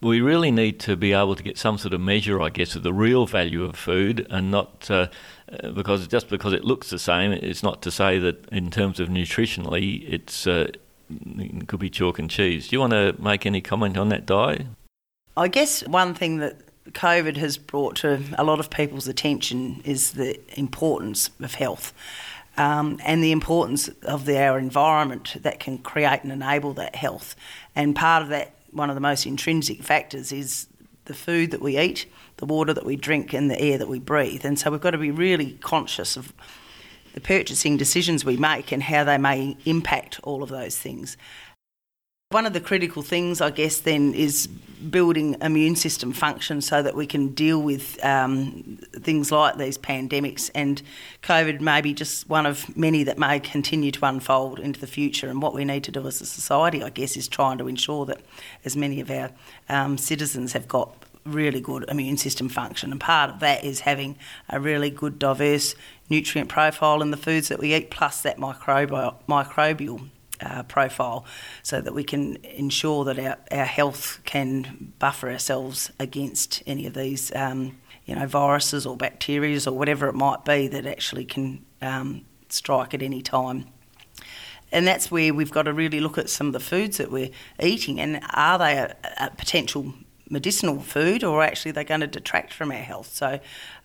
We 0.00 0.20
really 0.20 0.50
need 0.50 0.80
to 0.80 0.96
be 0.96 1.12
able 1.12 1.36
to 1.36 1.42
get 1.42 1.56
some 1.56 1.78
sort 1.78 1.94
of 1.94 2.00
measure, 2.00 2.40
I 2.40 2.48
guess, 2.48 2.74
of 2.74 2.82
the 2.82 2.92
real 2.92 3.26
value 3.26 3.62
of 3.62 3.76
food, 3.76 4.26
and 4.30 4.50
not 4.50 4.90
uh, 4.90 5.08
uh, 5.62 5.70
because 5.70 6.08
just 6.08 6.28
because 6.28 6.52
it 6.52 6.64
looks 6.64 6.90
the 6.90 6.98
same, 6.98 7.30
it's 7.30 7.62
not 7.62 7.82
to 7.82 7.90
say 7.92 8.18
that 8.18 8.48
in 8.48 8.70
terms 8.70 8.98
of 8.98 9.08
nutritionally, 9.08 10.04
it's 10.08 10.46
uh, 10.46 10.68
could 11.66 11.80
be 11.80 11.90
chalk 11.90 12.18
and 12.18 12.30
cheese. 12.30 12.68
Do 12.68 12.76
you 12.76 12.80
want 12.80 12.92
to 12.92 13.14
make 13.18 13.46
any 13.46 13.60
comment 13.60 13.96
on 13.96 14.08
that, 14.10 14.26
Di? 14.26 14.66
I 15.36 15.48
guess 15.48 15.86
one 15.86 16.14
thing 16.14 16.38
that 16.38 16.60
COVID 16.92 17.36
has 17.36 17.56
brought 17.58 17.96
to 17.96 18.20
a 18.36 18.44
lot 18.44 18.60
of 18.60 18.70
people's 18.70 19.08
attention 19.08 19.80
is 19.84 20.12
the 20.12 20.38
importance 20.58 21.30
of 21.40 21.54
health. 21.54 21.92
Um, 22.58 23.00
and 23.04 23.24
the 23.24 23.32
importance 23.32 23.88
of 24.02 24.26
the, 24.26 24.38
our 24.38 24.58
environment 24.58 25.36
that 25.40 25.58
can 25.58 25.78
create 25.78 26.22
and 26.22 26.30
enable 26.30 26.74
that 26.74 26.96
health. 26.96 27.34
And 27.74 27.96
part 27.96 28.22
of 28.22 28.28
that, 28.28 28.54
one 28.70 28.90
of 28.90 28.94
the 28.94 29.00
most 29.00 29.24
intrinsic 29.24 29.82
factors, 29.82 30.32
is 30.32 30.66
the 31.06 31.14
food 31.14 31.50
that 31.52 31.62
we 31.62 31.78
eat, 31.78 32.04
the 32.36 32.44
water 32.44 32.74
that 32.74 32.84
we 32.84 32.94
drink, 32.94 33.32
and 33.32 33.50
the 33.50 33.58
air 33.58 33.78
that 33.78 33.88
we 33.88 33.98
breathe. 33.98 34.44
And 34.44 34.58
so 34.58 34.70
we've 34.70 34.82
got 34.82 34.90
to 34.90 34.98
be 34.98 35.10
really 35.10 35.52
conscious 35.62 36.14
of 36.14 36.34
the 37.14 37.20
purchasing 37.20 37.76
decisions 37.76 38.24
we 38.24 38.36
make 38.36 38.72
and 38.72 38.82
how 38.82 39.04
they 39.04 39.18
may 39.18 39.56
impact 39.64 40.20
all 40.22 40.42
of 40.42 40.48
those 40.48 40.76
things. 40.76 41.16
One 42.30 42.46
of 42.46 42.54
the 42.54 42.60
critical 42.60 43.02
things, 43.02 43.42
I 43.42 43.50
guess, 43.50 43.80
then 43.80 44.14
is 44.14 44.46
building 44.46 45.36
immune 45.42 45.76
system 45.76 46.14
function 46.14 46.62
so 46.62 46.82
that 46.82 46.96
we 46.96 47.06
can 47.06 47.34
deal 47.34 47.60
with 47.60 48.02
um, 48.02 48.78
things 48.94 49.30
like 49.30 49.58
these 49.58 49.76
pandemics. 49.76 50.50
And 50.54 50.80
COVID 51.22 51.60
may 51.60 51.82
be 51.82 51.92
just 51.92 52.30
one 52.30 52.46
of 52.46 52.74
many 52.74 53.04
that 53.04 53.18
may 53.18 53.38
continue 53.38 53.90
to 53.92 54.06
unfold 54.06 54.58
into 54.60 54.80
the 54.80 54.86
future. 54.86 55.28
And 55.28 55.42
what 55.42 55.52
we 55.52 55.66
need 55.66 55.84
to 55.84 55.92
do 55.92 56.06
as 56.06 56.22
a 56.22 56.26
society, 56.26 56.82
I 56.82 56.88
guess, 56.88 57.18
is 57.18 57.28
trying 57.28 57.58
to 57.58 57.68
ensure 57.68 58.06
that 58.06 58.22
as 58.64 58.78
many 58.78 59.00
of 59.00 59.10
our 59.10 59.30
um, 59.68 59.98
citizens 59.98 60.54
have 60.54 60.66
got 60.66 60.94
really 61.24 61.60
good 61.60 61.84
immune 61.88 62.16
system 62.16 62.48
function. 62.48 62.90
And 62.90 63.00
part 63.00 63.30
of 63.30 63.40
that 63.40 63.64
is 63.64 63.80
having 63.80 64.18
a 64.48 64.60
really 64.60 64.90
good, 64.90 65.18
diverse 65.18 65.74
nutrient 66.08 66.48
profile 66.48 67.02
in 67.02 67.10
the 67.10 67.16
foods 67.16 67.48
that 67.48 67.58
we 67.58 67.74
eat, 67.74 67.90
plus 67.90 68.20
that 68.22 68.38
microbial, 68.38 69.16
microbial 69.28 70.10
uh, 70.40 70.62
profile 70.64 71.24
so 71.62 71.80
that 71.80 71.94
we 71.94 72.04
can 72.04 72.36
ensure 72.44 73.04
that 73.04 73.18
our, 73.18 73.38
our 73.50 73.64
health 73.64 74.20
can 74.24 74.92
buffer 74.98 75.30
ourselves 75.30 75.90
against 75.98 76.62
any 76.66 76.86
of 76.86 76.94
these 76.94 77.34
um, 77.36 77.78
you 78.04 78.14
know 78.14 78.26
viruses 78.26 78.84
or 78.84 78.96
bacteria 78.96 79.58
or 79.66 79.72
whatever 79.72 80.08
it 80.08 80.14
might 80.14 80.44
be 80.44 80.66
that 80.66 80.86
actually 80.86 81.24
can 81.24 81.64
um, 81.80 82.24
strike 82.48 82.94
at 82.94 83.02
any 83.02 83.22
time. 83.22 83.66
And 84.72 84.86
that's 84.86 85.10
where 85.10 85.34
we've 85.34 85.50
got 85.50 85.62
to 85.62 85.72
really 85.72 86.00
look 86.00 86.16
at 86.16 86.30
some 86.30 86.46
of 86.46 86.54
the 86.54 86.60
foods 86.60 86.96
that 86.96 87.10
we're 87.10 87.30
eating 87.60 88.00
and 88.00 88.22
are 88.32 88.58
they 88.58 88.72
a, 88.78 88.96
a 89.20 89.30
potential 89.30 89.92
medicinal 90.32 90.80
food 90.80 91.22
or 91.22 91.42
actually 91.42 91.70
they're 91.70 91.84
going 91.84 92.00
to 92.00 92.06
detract 92.06 92.52
from 92.54 92.72
our 92.72 92.78
health. 92.78 93.12
So 93.14 93.38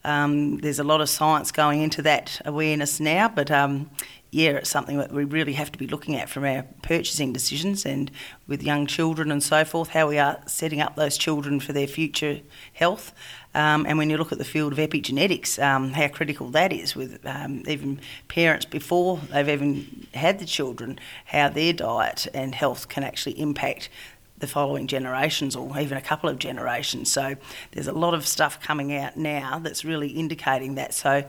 um, 0.03 0.57
there's 0.59 0.79
a 0.79 0.83
lot 0.83 1.01
of 1.01 1.09
science 1.09 1.51
going 1.51 1.81
into 1.81 2.01
that 2.03 2.41
awareness 2.45 2.99
now, 3.01 3.27
but 3.27 3.51
um, 3.51 3.91
yeah, 4.31 4.51
it's 4.51 4.69
something 4.69 4.97
that 4.97 5.11
we 5.11 5.25
really 5.25 5.53
have 5.53 5.71
to 5.73 5.77
be 5.77 5.87
looking 5.87 6.15
at 6.15 6.29
from 6.29 6.45
our 6.45 6.63
purchasing 6.81 7.33
decisions 7.33 7.85
and 7.85 8.09
with 8.47 8.63
young 8.63 8.87
children 8.87 9.31
and 9.31 9.43
so 9.43 9.65
forth, 9.65 9.89
how 9.89 10.07
we 10.07 10.17
are 10.17 10.39
setting 10.47 10.79
up 10.79 10.95
those 10.95 11.17
children 11.17 11.59
for 11.59 11.73
their 11.73 11.87
future 11.87 12.39
health. 12.73 13.13
Um, 13.53 13.85
and 13.85 13.97
when 13.97 14.09
you 14.09 14.17
look 14.17 14.31
at 14.31 14.37
the 14.37 14.45
field 14.45 14.73
of 14.73 14.79
epigenetics, 14.79 15.61
um, 15.61 15.91
how 15.91 16.07
critical 16.09 16.49
that 16.51 16.71
is 16.71 16.95
with 16.95 17.25
um, 17.25 17.63
even 17.67 17.99
parents 18.27 18.65
before 18.65 19.19
they've 19.31 19.49
even 19.49 20.07
had 20.13 20.39
the 20.39 20.45
children, 20.45 20.99
how 21.25 21.49
their 21.49 21.73
diet 21.73 22.27
and 22.33 22.53
health 22.53 22.87
can 22.87 23.03
actually 23.03 23.39
impact 23.39 23.89
the 24.37 24.47
following 24.47 24.87
generations 24.87 25.55
or 25.55 25.79
even 25.79 25.97
a 25.97 26.01
couple 26.01 26.29
of 26.29 26.37
generations. 26.37 27.11
So 27.11 27.35
there's 27.71 27.87
a 27.87 27.93
lot 27.93 28.13
of 28.13 28.27
stuff 28.27 28.61
coming 28.61 28.95
out 28.95 29.17
now 29.17 29.59
that's 29.59 29.83
really 29.83 30.09
indicating 30.09 30.75
that. 30.75 30.93
So 30.93 31.23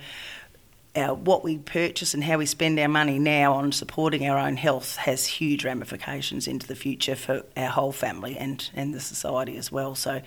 our, 0.97 1.15
what 1.15 1.45
we 1.45 1.59
purchase 1.59 2.15
and 2.15 2.23
how 2.23 2.39
we 2.39 2.47
spend 2.47 2.79
our 2.79 2.89
money 2.89 3.19
now 3.19 3.55
on 3.55 3.73
supporting 3.73 4.29
our 4.29 4.39
own 4.39 4.57
health 4.57 4.97
has 4.97 5.27
huge 5.27 5.65
ramifications 5.65 6.47
into 6.47 6.67
the 6.67 6.75
future 6.75 7.17
for 7.17 7.45
our 7.57 7.69
whole 7.69 7.93
family 7.93 8.37
and, 8.37 8.69
and 8.75 8.95
the 8.95 9.01
society 9.01 9.57
as 9.57 9.73
well. 9.73 9.95
So, 9.95 10.21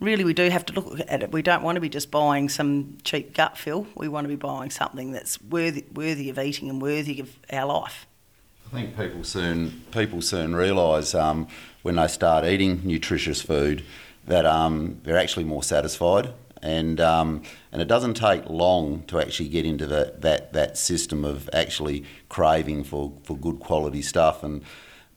really, 0.00 0.24
we 0.24 0.34
do 0.34 0.48
have 0.50 0.66
to 0.66 0.72
look 0.74 1.00
at 1.08 1.22
it. 1.22 1.32
We 1.32 1.42
don't 1.42 1.62
want 1.62 1.76
to 1.76 1.80
be 1.80 1.88
just 1.88 2.10
buying 2.10 2.48
some 2.48 2.98
cheap 3.04 3.34
gut 3.34 3.56
fill. 3.56 3.86
We 3.94 4.08
want 4.08 4.24
to 4.24 4.28
be 4.28 4.36
buying 4.36 4.70
something 4.70 5.12
that's 5.12 5.40
worthy, 5.42 5.84
worthy 5.92 6.30
of 6.30 6.38
eating 6.38 6.68
and 6.68 6.80
worthy 6.80 7.20
of 7.20 7.36
our 7.52 7.66
life. 7.66 8.06
I 8.66 8.76
think 8.76 8.96
people 8.96 9.24
soon 9.24 9.82
people 9.92 10.20
soon 10.20 10.56
realise 10.56 11.14
um, 11.14 11.46
when 11.84 11.96
they 11.96 12.08
start 12.08 12.46
eating 12.46 12.80
nutritious 12.82 13.42
food 13.42 13.84
that 14.26 14.46
um, 14.46 14.98
they're 15.02 15.18
actually 15.18 15.44
more 15.44 15.62
satisfied. 15.62 16.32
And 16.62 16.98
um, 16.98 17.42
and 17.72 17.82
it 17.82 17.88
doesn't 17.88 18.14
take 18.14 18.48
long 18.48 19.02
to 19.08 19.20
actually 19.20 19.50
get 19.50 19.66
into 19.66 19.86
that 19.88 20.22
that, 20.22 20.54
that 20.54 20.78
system 20.78 21.22
of 21.26 21.50
actually 21.52 22.04
craving 22.30 22.84
for, 22.84 23.12
for 23.24 23.36
good 23.36 23.60
quality 23.60 24.00
stuff. 24.00 24.42
And 24.42 24.62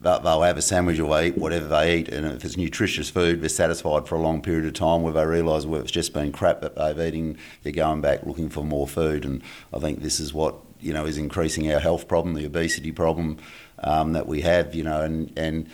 they'll 0.01 0.41
have 0.41 0.57
a 0.57 0.62
sandwich 0.62 1.00
or 1.00 1.15
they 1.15 1.27
eat 1.27 1.38
whatever 1.38 1.67
they 1.67 2.00
eat. 2.00 2.09
And 2.09 2.27
if 2.27 2.43
it's 2.43 2.57
nutritious 2.57 3.09
food 3.09 3.39
they're 3.39 3.47
satisfied 3.47 4.09
for 4.09 4.15
a 4.15 4.21
long 4.21 4.41
period 4.41 4.65
of 4.65 4.74
time 4.74 5.03
where 5.03 5.13
they 5.13 5.25
realise 5.25 5.65
well 5.65 5.79
it's 5.79 5.89
just 5.89 6.13
been 6.13 6.33
crap 6.33 6.59
that 6.59 6.75
they've 6.75 7.00
eaten. 7.00 7.38
They're 7.63 7.71
going 7.71 8.01
back 8.01 8.25
looking 8.25 8.50
for 8.50 8.65
more 8.65 8.89
food. 8.89 9.24
And 9.24 9.41
I 9.74 9.79
think 9.79 10.01
this 10.01 10.19
is 10.19 10.33
what 10.33 10.55
you 10.81 10.91
know 10.91 11.05
is 11.05 11.17
increasing 11.17 11.71
our 11.71 11.79
health 11.79 12.09
problem 12.09 12.33
the 12.33 12.45
obesity 12.45 12.91
problem 12.91 13.38
um, 13.79 14.12
that 14.12 14.27
we 14.27 14.41
have 14.41 14.75
you 14.75 14.83
know 14.83 15.01
and 15.01 15.31
and 15.38 15.69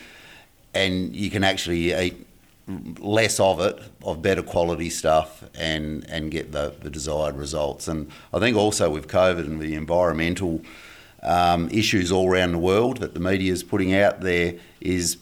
and 0.74 1.16
you 1.16 1.30
can 1.30 1.44
actually 1.44 1.94
eat 1.94 2.28
less 3.00 3.40
of 3.40 3.60
it, 3.60 3.80
of 4.04 4.22
better 4.22 4.42
quality 4.42 4.90
stuff, 4.90 5.44
and 5.56 6.06
and 6.10 6.32
get 6.32 6.52
the, 6.52 6.74
the 6.82 6.90
desired 6.90 7.36
results. 7.36 7.88
And 7.88 8.10
I 8.34 8.40
think 8.40 8.58
also 8.58 8.90
with 8.90 9.08
COVID 9.08 9.46
and 9.46 9.60
the 9.60 9.76
environmental 9.76 10.62
um, 11.22 11.70
issues 11.70 12.12
all 12.12 12.30
around 12.30 12.52
the 12.54 12.58
world 12.60 12.98
that 12.98 13.14
the 13.14 13.20
media 13.20 13.52
is 13.52 13.64
putting 13.64 13.94
out 13.94 14.22
there 14.22 14.56
is 14.82 15.18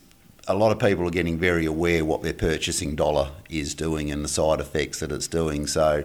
a 0.47 0.55
lot 0.55 0.71
of 0.71 0.79
people 0.79 1.07
are 1.07 1.11
getting 1.11 1.37
very 1.37 1.65
aware 1.65 2.03
what 2.03 2.23
their 2.23 2.33
purchasing 2.33 2.95
dollar 2.95 3.31
is 3.49 3.75
doing 3.75 4.11
and 4.11 4.23
the 4.23 4.29
side 4.29 4.59
effects 4.59 4.99
that 4.99 5.11
it's 5.11 5.27
doing. 5.27 5.67
So. 5.67 6.03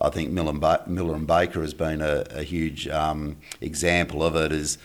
I 0.00 0.10
think 0.10 0.30
Miller 0.30 0.52
and, 0.52 1.26
Baker 1.26 1.60
has 1.60 1.74
been 1.74 2.00
a, 2.00 2.24
a 2.30 2.44
huge 2.44 2.86
um, 2.86 3.36
example 3.60 4.22
of 4.22 4.36
it. 4.36 4.52
Is 4.52 4.78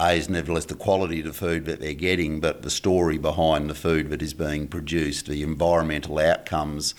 a 0.00 0.12
is 0.12 0.28
nevertheless 0.28 0.66
the 0.66 0.74
quality 0.74 1.20
of 1.20 1.26
the 1.26 1.32
food 1.32 1.64
that 1.66 1.80
they're 1.80 1.94
getting, 1.94 2.40
but 2.40 2.62
the 2.62 2.70
story 2.70 3.18
behind 3.18 3.68
the 3.68 3.74
food 3.74 4.10
that 4.10 4.22
is 4.22 4.34
being 4.34 4.66
produced, 4.66 5.26
the 5.26 5.42
environmental 5.42 6.18
outcomes. 6.18 6.94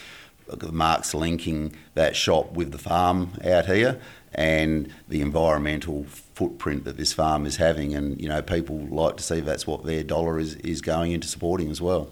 Mark's 0.69 1.13
linking 1.13 1.73
that 1.93 2.13
shop 2.13 2.51
with 2.51 2.73
the 2.73 2.77
farm 2.77 3.31
out 3.45 3.67
here 3.67 4.01
and 4.33 4.93
the 5.07 5.21
environmental 5.21 6.05
footprint 6.05 6.83
that 6.85 6.97
this 6.97 7.13
farm 7.13 7.45
is 7.45 7.57
having, 7.57 7.93
and 7.93 8.19
you 8.21 8.29
know 8.29 8.41
people 8.41 8.77
like 8.77 9.17
to 9.17 9.23
see 9.23 9.39
that's 9.39 9.67
what 9.67 9.85
their 9.85 10.03
dollar 10.03 10.39
is, 10.39 10.55
is 10.55 10.81
going 10.81 11.11
into 11.11 11.27
supporting 11.27 11.69
as 11.69 11.81
well. 11.81 12.09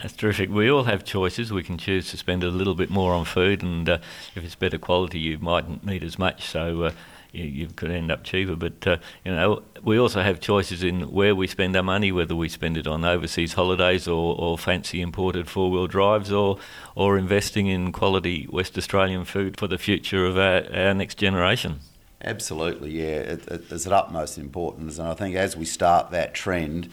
That's 0.00 0.14
terrific. 0.14 0.50
We 0.50 0.70
all 0.70 0.84
have 0.84 1.04
choices. 1.04 1.52
We 1.52 1.62
can 1.62 1.76
choose 1.76 2.10
to 2.10 2.16
spend 2.16 2.42
a 2.42 2.48
little 2.48 2.74
bit 2.74 2.88
more 2.88 3.12
on 3.12 3.26
food, 3.26 3.62
and 3.62 3.88
uh, 3.88 3.98
if 4.34 4.42
it's 4.42 4.54
better 4.54 4.78
quality, 4.78 5.18
you 5.18 5.38
mightn't 5.38 5.84
need 5.84 6.02
as 6.02 6.18
much. 6.18 6.46
So 6.46 6.84
uh, 6.84 6.92
you, 7.32 7.44
you 7.44 7.66
could 7.68 7.90
end 7.90 8.10
up 8.10 8.24
cheaper. 8.24 8.54
But 8.54 8.86
uh, 8.86 8.96
you 9.24 9.32
know, 9.32 9.62
we 9.82 9.98
also 9.98 10.22
have 10.22 10.40
choices 10.40 10.82
in 10.82 11.10
where 11.10 11.34
we 11.34 11.46
spend 11.46 11.74
our 11.76 11.82
money, 11.82 12.12
whether 12.12 12.36
we 12.36 12.48
spend 12.48 12.76
it 12.76 12.86
on 12.86 13.04
overseas 13.04 13.54
holidays 13.54 14.06
or, 14.06 14.36
or 14.38 14.56
fancy 14.58 15.00
imported 15.00 15.48
four 15.48 15.70
wheel 15.70 15.86
drives, 15.86 16.30
or 16.30 16.58
or 16.94 17.18
investing 17.18 17.66
in 17.66 17.92
quality 17.92 18.46
West 18.50 18.78
Australian 18.78 19.24
food 19.24 19.58
for 19.58 19.66
the 19.66 19.78
future 19.78 20.26
of 20.26 20.36
our, 20.36 20.64
our 20.74 20.94
next 20.94 21.16
generation. 21.16 21.80
Absolutely, 22.24 22.92
yeah, 22.92 23.16
it, 23.16 23.48
it, 23.48 23.64
it's 23.72 23.86
of 23.86 23.92
utmost 23.92 24.38
importance, 24.38 24.98
and 24.98 25.08
I 25.08 25.14
think 25.14 25.34
as 25.34 25.56
we 25.56 25.64
start 25.64 26.12
that 26.12 26.34
trend 26.34 26.88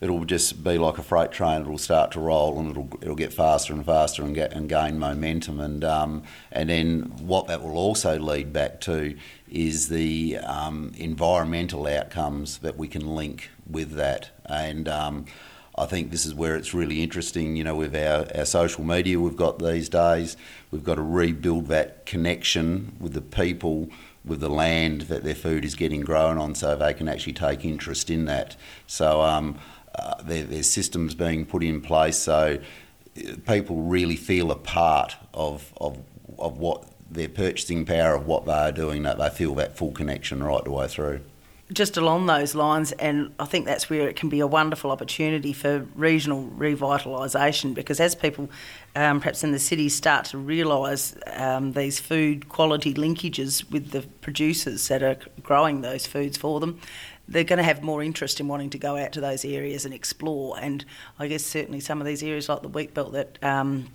it'll 0.00 0.24
just 0.24 0.64
be 0.64 0.78
like 0.78 0.98
a 0.98 1.02
freight 1.02 1.30
train. 1.30 1.62
It'll 1.62 1.78
start 1.78 2.12
to 2.12 2.20
roll 2.20 2.58
and 2.58 2.70
it'll 2.70 2.88
it'll 3.02 3.14
get 3.14 3.32
faster 3.32 3.72
and 3.72 3.84
faster 3.84 4.22
and 4.22 4.34
get 4.34 4.52
and 4.52 4.68
gain 4.68 4.98
momentum. 4.98 5.60
And 5.60 5.84
um, 5.84 6.22
and 6.50 6.70
then 6.70 7.02
what 7.20 7.46
that 7.48 7.62
will 7.62 7.76
also 7.76 8.18
lead 8.18 8.52
back 8.52 8.80
to 8.82 9.16
is 9.48 9.88
the 9.88 10.38
um, 10.38 10.92
environmental 10.96 11.86
outcomes 11.86 12.58
that 12.58 12.76
we 12.76 12.88
can 12.88 13.14
link 13.14 13.50
with 13.68 13.92
that. 13.92 14.30
And 14.46 14.88
um, 14.88 15.26
I 15.76 15.86
think 15.86 16.10
this 16.10 16.26
is 16.26 16.34
where 16.34 16.56
it's 16.56 16.72
really 16.72 17.02
interesting. 17.02 17.56
You 17.56 17.64
know, 17.64 17.76
with 17.76 17.94
our, 17.94 18.26
our 18.34 18.46
social 18.46 18.84
media 18.84 19.20
we've 19.20 19.36
got 19.36 19.58
these 19.58 19.88
days, 19.88 20.36
we've 20.70 20.84
got 20.84 20.94
to 20.94 21.02
rebuild 21.02 21.66
that 21.66 22.06
connection 22.06 22.96
with 22.98 23.12
the 23.12 23.20
people 23.20 23.90
with 24.24 24.40
the 24.40 24.50
land 24.50 25.02
that 25.02 25.24
their 25.24 25.34
food 25.34 25.64
is 25.64 25.74
getting 25.74 26.02
grown 26.02 26.36
on 26.36 26.54
so 26.54 26.76
they 26.76 26.92
can 26.92 27.08
actually 27.08 27.32
take 27.32 27.64
interest 27.64 28.10
in 28.10 28.26
that. 28.26 28.54
So 28.86 29.22
um, 29.22 29.58
uh, 30.00 30.22
there, 30.22 30.44
there's 30.44 30.68
systems 30.68 31.14
being 31.14 31.44
put 31.44 31.62
in 31.62 31.80
place 31.80 32.16
so 32.16 32.58
uh, 33.16 33.32
people 33.46 33.82
really 33.82 34.16
feel 34.16 34.50
a 34.50 34.56
part 34.56 35.16
of, 35.34 35.72
of, 35.80 35.98
of 36.38 36.58
what 36.58 36.90
their 37.10 37.28
purchasing 37.28 37.84
power 37.84 38.14
of 38.14 38.26
what 38.26 38.46
they 38.46 38.52
are 38.52 38.72
doing, 38.72 39.02
that 39.02 39.18
they 39.18 39.28
feel 39.28 39.54
that 39.56 39.76
full 39.76 39.92
connection 39.92 40.42
right 40.42 40.62
the 40.64 40.70
way 40.70 40.86
through. 40.86 41.20
Just 41.72 41.96
along 41.96 42.26
those 42.26 42.56
lines, 42.56 42.90
and 42.92 43.32
I 43.38 43.44
think 43.44 43.64
that's 43.64 43.88
where 43.88 44.08
it 44.08 44.16
can 44.16 44.28
be 44.28 44.40
a 44.40 44.46
wonderful 44.46 44.90
opportunity 44.90 45.52
for 45.52 45.86
regional 45.94 46.50
revitalisation 46.58 47.74
because 47.74 48.00
as 48.00 48.16
people, 48.16 48.50
um, 48.96 49.20
perhaps 49.20 49.44
in 49.44 49.52
the 49.52 49.58
cities, 49.60 49.94
start 49.94 50.24
to 50.26 50.38
realise 50.38 51.14
um, 51.28 51.72
these 51.72 52.00
food 52.00 52.48
quality 52.48 52.92
linkages 52.92 53.70
with 53.70 53.90
the 53.90 54.02
producers 54.20 54.88
that 54.88 55.04
are 55.04 55.16
growing 55.44 55.82
those 55.82 56.06
foods 56.06 56.36
for 56.36 56.58
them, 56.58 56.80
they're 57.30 57.44
going 57.44 57.58
to 57.58 57.62
have 57.62 57.82
more 57.82 58.02
interest 58.02 58.40
in 58.40 58.48
wanting 58.48 58.70
to 58.70 58.78
go 58.78 58.96
out 58.96 59.12
to 59.12 59.20
those 59.20 59.44
areas 59.44 59.84
and 59.84 59.94
explore. 59.94 60.58
And 60.60 60.84
I 61.18 61.28
guess 61.28 61.44
certainly 61.44 61.80
some 61.80 62.00
of 62.00 62.06
these 62.06 62.22
areas 62.22 62.48
like 62.48 62.62
the 62.62 62.68
wheat 62.68 62.92
belt 62.92 63.12
that 63.12 63.38
um, 63.42 63.88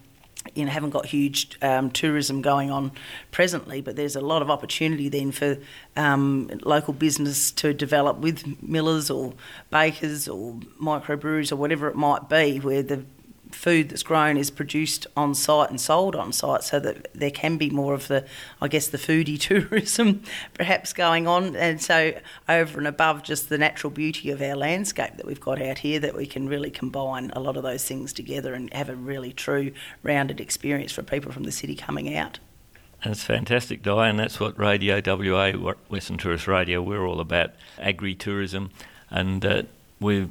you 0.53 0.63
know 0.63 0.71
haven't 0.71 0.91
got 0.91 1.07
huge 1.07 1.57
um, 1.61 1.91
tourism 1.91 2.41
going 2.41 2.71
on 2.71 2.91
presently, 3.31 3.81
but 3.81 3.95
there's 3.95 4.15
a 4.15 4.21
lot 4.21 4.41
of 4.41 4.49
opportunity 4.49 5.09
then 5.09 5.31
for 5.31 5.57
um, 5.95 6.49
local 6.63 6.93
business 6.93 7.51
to 7.51 7.73
develop 7.73 8.17
with 8.17 8.61
millers 8.61 9.09
or 9.09 9.33
bakers 9.69 10.27
or 10.27 10.53
microbreweries 10.81 11.51
or 11.51 11.57
whatever 11.57 11.87
it 11.87 11.95
might 11.95 12.29
be, 12.29 12.59
where 12.59 12.83
the 12.83 13.03
food 13.51 13.89
that's 13.89 14.03
grown 14.03 14.37
is 14.37 14.51
produced 14.51 15.07
on 15.15 15.33
site 15.33 15.69
and 15.69 15.79
sold 15.79 16.15
on 16.15 16.31
site 16.31 16.63
so 16.63 16.79
that 16.79 17.07
there 17.13 17.31
can 17.31 17.57
be 17.57 17.69
more 17.69 17.93
of 17.93 18.07
the, 18.07 18.25
I 18.61 18.67
guess, 18.67 18.87
the 18.87 18.97
foodie 18.97 19.39
tourism 19.69 20.23
perhaps 20.53 20.93
going 20.93 21.27
on. 21.27 21.55
And 21.55 21.81
so, 21.81 22.13
over 22.47 22.77
and 22.77 22.87
above 22.87 23.23
just 23.23 23.49
the 23.49 23.57
natural 23.57 23.91
beauty 23.91 24.29
of 24.29 24.41
our 24.41 24.55
landscape 24.55 25.17
that 25.17 25.25
we've 25.25 25.39
got 25.39 25.61
out 25.61 25.79
here, 25.79 25.99
that 25.99 26.15
we 26.15 26.25
can 26.25 26.47
really 26.47 26.71
combine 26.71 27.31
a 27.31 27.39
lot 27.39 27.57
of 27.57 27.63
those 27.63 27.85
things 27.85 28.13
together 28.13 28.53
and 28.53 28.71
have 28.73 28.89
a 28.89 28.95
really 28.95 29.31
true 29.31 29.71
rounded 30.03 30.39
experience 30.39 30.91
for 30.91 31.03
people 31.03 31.31
from 31.31 31.43
the 31.43 31.51
city 31.51 31.75
coming 31.75 32.15
out. 32.15 32.39
That's 33.03 33.23
fantastic, 33.23 33.83
Di, 33.83 34.07
and 34.07 34.17
that's 34.17 34.39
what 34.39 34.57
Radio 34.57 34.99
WA, 35.05 35.51
Western 35.89 36.17
Tourist 36.17 36.47
Radio, 36.47 36.81
we're 36.81 37.05
all 37.05 37.19
about 37.19 37.51
agri 37.77 38.15
tourism. 38.15 38.71
And 39.11 39.45
uh, 39.45 39.63
we're 39.99 40.29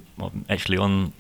actually 0.49 0.79
on 0.79 1.13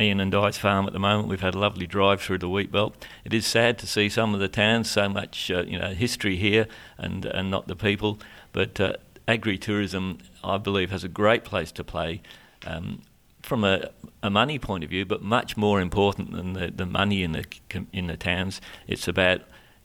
Ian 0.00 0.20
and 0.20 0.30
Di's 0.30 0.58
farm 0.58 0.86
at 0.86 0.92
the 0.92 0.98
moment. 0.98 1.28
We've 1.28 1.40
had 1.40 1.54
a 1.54 1.58
lovely 1.58 1.86
drive 1.86 2.20
through 2.20 2.38
the 2.38 2.48
wheat 2.48 2.70
belt. 2.70 3.04
It 3.24 3.34
is 3.34 3.46
sad 3.46 3.78
to 3.78 3.86
see 3.86 4.08
some 4.08 4.34
of 4.34 4.40
the 4.40 4.48
towns, 4.48 4.90
so 4.90 5.08
much 5.08 5.50
uh, 5.50 5.62
you 5.62 5.78
know 5.78 5.92
history 5.94 6.36
here, 6.36 6.66
and 6.96 7.24
and 7.24 7.50
not 7.50 7.66
the 7.66 7.76
people. 7.76 8.18
But 8.52 8.80
uh, 8.80 8.94
agri-tourism, 9.26 10.18
I 10.42 10.58
believe, 10.58 10.90
has 10.90 11.04
a 11.04 11.08
great 11.08 11.44
place 11.44 11.72
to 11.72 11.84
play. 11.84 12.22
Um, 12.66 13.02
from 13.42 13.64
a, 13.64 13.90
a, 14.22 14.28
money 14.28 14.58
point 14.58 14.84
of 14.84 14.90
view, 14.90 15.06
but 15.06 15.22
much 15.22 15.56
more 15.56 15.80
important 15.80 16.32
than 16.32 16.52
the, 16.52 16.70
the 16.70 16.84
money 16.84 17.22
in 17.22 17.32
the 17.32 17.46
in 17.92 18.08
the 18.08 18.16
towns, 18.16 18.60
it's 18.86 19.08
about 19.08 19.40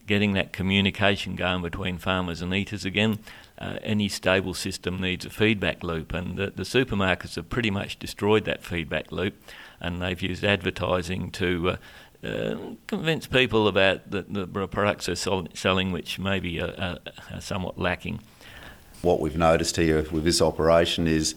getting 0.05 0.33
that 0.33 0.51
communication 0.51 1.35
going 1.35 1.61
between 1.61 1.97
farmers 1.97 2.41
and 2.41 2.53
eaters 2.53 2.83
again. 2.83 3.19
Uh, 3.57 3.77
any 3.81 4.09
stable 4.09 4.53
system 4.53 4.99
needs 4.99 5.25
a 5.25 5.29
feedback 5.29 5.83
loop, 5.83 6.13
and 6.13 6.35
the, 6.37 6.47
the 6.47 6.63
supermarkets 6.63 7.35
have 7.35 7.49
pretty 7.49 7.71
much 7.71 7.97
destroyed 7.99 8.43
that 8.45 8.63
feedback 8.63 9.11
loop 9.11 9.35
and 9.83 10.01
they've 10.01 10.21
used 10.21 10.43
advertising 10.43 11.29
to 11.31 11.71
uh, 11.71 12.27
uh, 12.27 12.55
convince 12.87 13.27
people 13.27 13.67
about 13.67 14.09
the, 14.09 14.21
the 14.21 14.67
products 14.67 15.07
they're 15.07 15.15
selling, 15.53 15.91
which 15.91 16.17
maybe 16.17 16.61
are, 16.61 16.99
are, 17.33 17.41
somewhat 17.41 17.77
lacking. 17.77 18.21
What 19.01 19.19
we've 19.19 19.37
noticed 19.37 19.75
here 19.75 20.05
with 20.09 20.23
this 20.23 20.41
operation 20.41 21.05
is 21.05 21.35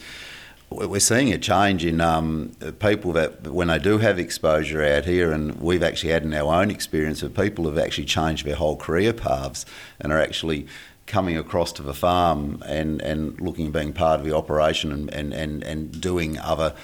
we're 0.70 1.00
seeing 1.00 1.32
a 1.32 1.38
change 1.38 1.84
in 1.84 2.00
um, 2.00 2.52
people 2.78 3.12
that 3.12 3.48
when 3.48 3.68
they 3.68 3.78
do 3.78 3.98
have 3.98 4.18
exposure 4.18 4.82
out 4.82 5.04
here, 5.04 5.32
and 5.32 5.60
we've 5.60 5.82
actually 5.82 6.12
had 6.12 6.22
in 6.22 6.32
our 6.34 6.54
own 6.54 6.70
experience 6.70 7.22
of 7.22 7.34
people 7.34 7.64
have 7.66 7.78
actually 7.78 8.04
changed 8.04 8.46
their 8.46 8.56
whole 8.56 8.76
career 8.76 9.12
paths 9.12 9.66
and 10.00 10.12
are 10.12 10.20
actually 10.20 10.66
coming 11.06 11.36
across 11.36 11.72
to 11.72 11.82
the 11.82 11.94
farm 11.94 12.62
and, 12.66 13.00
and 13.00 13.40
looking 13.40 13.68
at 13.68 13.72
being 13.72 13.92
part 13.92 14.20
of 14.20 14.26
the 14.26 14.34
operation 14.34 14.90
and, 14.92 15.12
and, 15.14 15.32
and, 15.32 15.62
and 15.62 16.00
doing 16.00 16.38
other 16.38 16.74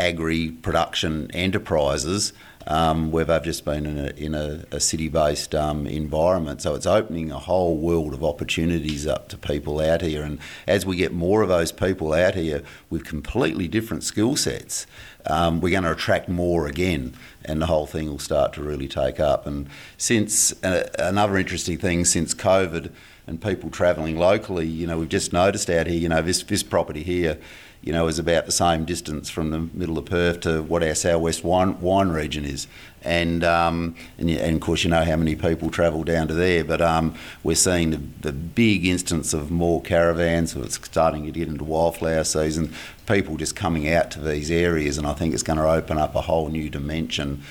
agri 0.00 0.50
production 0.50 1.30
enterprises 1.32 2.32
um, 2.66 3.10
where 3.10 3.24
they've 3.24 3.42
just 3.42 3.64
been 3.64 3.86
in 3.86 3.98
a, 3.98 4.08
in 4.16 4.34
a, 4.34 4.64
a 4.70 4.80
city 4.80 5.08
based 5.08 5.54
um, 5.54 5.86
environment. 5.86 6.62
So 6.62 6.74
it's 6.74 6.86
opening 6.86 7.30
a 7.30 7.38
whole 7.38 7.76
world 7.76 8.14
of 8.14 8.22
opportunities 8.22 9.06
up 9.06 9.28
to 9.28 9.38
people 9.38 9.80
out 9.80 10.02
here. 10.02 10.22
And 10.22 10.38
as 10.66 10.84
we 10.84 10.96
get 10.96 11.12
more 11.12 11.42
of 11.42 11.48
those 11.48 11.72
people 11.72 12.12
out 12.12 12.34
here 12.34 12.62
with 12.88 13.04
completely 13.04 13.68
different 13.68 14.04
skill 14.04 14.36
sets, 14.36 14.86
um, 15.26 15.60
we're 15.60 15.70
going 15.70 15.84
to 15.84 15.92
attract 15.92 16.28
more 16.28 16.66
again, 16.66 17.14
and 17.44 17.60
the 17.60 17.66
whole 17.66 17.86
thing 17.86 18.08
will 18.08 18.18
start 18.18 18.54
to 18.54 18.62
really 18.62 18.88
take 18.88 19.20
up. 19.20 19.46
And 19.46 19.68
since 19.98 20.52
uh, 20.64 20.88
another 20.98 21.36
interesting 21.36 21.76
thing, 21.76 22.04
since 22.06 22.34
COVID 22.34 22.90
and 23.26 23.40
people 23.40 23.70
travelling 23.70 24.18
locally, 24.18 24.66
you 24.66 24.86
know, 24.86 24.98
we've 24.98 25.10
just 25.10 25.32
noticed 25.32 25.68
out 25.68 25.86
here, 25.86 25.98
you 25.98 26.08
know, 26.08 26.22
this, 26.22 26.42
this 26.42 26.62
property 26.62 27.02
here 27.02 27.38
you 27.82 27.92
know, 27.92 28.08
is 28.08 28.18
about 28.18 28.44
the 28.44 28.52
same 28.52 28.84
distance 28.84 29.30
from 29.30 29.50
the 29.50 29.58
middle 29.58 29.96
of 29.96 30.04
Perth 30.04 30.40
to 30.40 30.62
what 30.62 30.82
our 30.82 30.94
southwest 30.94 31.42
wine, 31.42 31.80
wine 31.80 32.10
region 32.10 32.44
is. 32.44 32.66
And, 33.02 33.42
um, 33.42 33.96
and, 34.18 34.28
and, 34.28 34.56
of 34.56 34.60
course, 34.60 34.84
you 34.84 34.90
know 34.90 35.02
how 35.02 35.16
many 35.16 35.34
people 35.34 35.70
travel 35.70 36.04
down 36.04 36.28
to 36.28 36.34
there, 36.34 36.62
but 36.62 36.82
um, 36.82 37.14
we're 37.42 37.56
seeing 37.56 37.90
the, 37.90 38.00
the 38.20 38.32
big 38.32 38.84
instance 38.84 39.32
of 39.32 39.50
more 39.50 39.80
caravans. 39.80 40.52
So 40.52 40.62
it's 40.62 40.74
starting 40.84 41.24
to 41.24 41.30
get 41.30 41.48
into 41.48 41.64
wildflower 41.64 42.24
season, 42.24 42.74
people 43.06 43.38
just 43.38 43.56
coming 43.56 43.88
out 43.88 44.10
to 44.10 44.20
these 44.20 44.50
areas, 44.50 44.98
and 44.98 45.06
I 45.06 45.14
think 45.14 45.32
it's 45.32 45.42
going 45.42 45.58
to 45.58 45.68
open 45.68 45.96
up 45.96 46.14
a 46.14 46.20
whole 46.20 46.48
new 46.48 46.68
dimension 46.68 47.42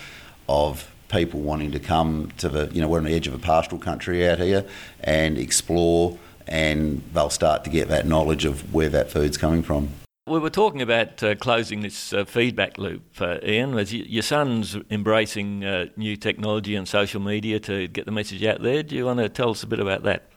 of 0.48 0.92
people 1.08 1.40
wanting 1.40 1.72
to 1.72 1.80
come 1.80 2.32
to 2.38 2.50
the, 2.50 2.70
you 2.72 2.82
know, 2.82 2.88
we're 2.88 3.00
on 3.00 3.06
the 3.06 3.16
edge 3.16 3.26
of 3.26 3.34
a 3.34 3.40
pastoral 3.40 3.82
country 3.82 4.30
out 4.30 4.38
here 4.38 4.64
and 5.00 5.40
explore, 5.40 6.20
and 6.48 7.02
they'll 7.14 7.32
start 7.32 7.64
to 7.64 7.72
get 7.72 7.88
that 7.88 8.06
knowledge 8.06 8.46
of 8.46 8.72
where 8.72 8.90
that 8.90 9.10
food's 9.10 9.36
coming 9.36 9.64
from. 9.64 9.90
We 10.30 10.38
were 10.38 10.52
talking 10.52 10.84
about 10.84 11.24
uh, 11.24 11.34
closing 11.34 11.82
this 11.82 12.14
uh, 12.14 12.24
feedback 12.24 12.78
loop, 12.78 13.02
uh, 13.20 13.40
Ian. 13.44 13.80
As 13.80 13.92
your 13.92 14.22
son's 14.22 14.78
embracing 14.92 15.66
uh, 15.66 15.88
new 15.98 16.16
technology 16.16 16.76
and 16.76 16.88
social 16.88 17.20
media 17.20 17.60
to 17.62 17.88
get 17.88 18.06
the 18.06 18.12
message 18.12 18.44
out 18.44 18.62
there. 18.62 18.84
Do 18.84 18.96
you 18.96 19.06
want 19.06 19.18
to 19.22 19.28
tell 19.28 19.50
us 19.50 19.64
a 19.64 19.68
bit 19.68 19.80
about 19.80 20.04
that? 20.04 20.30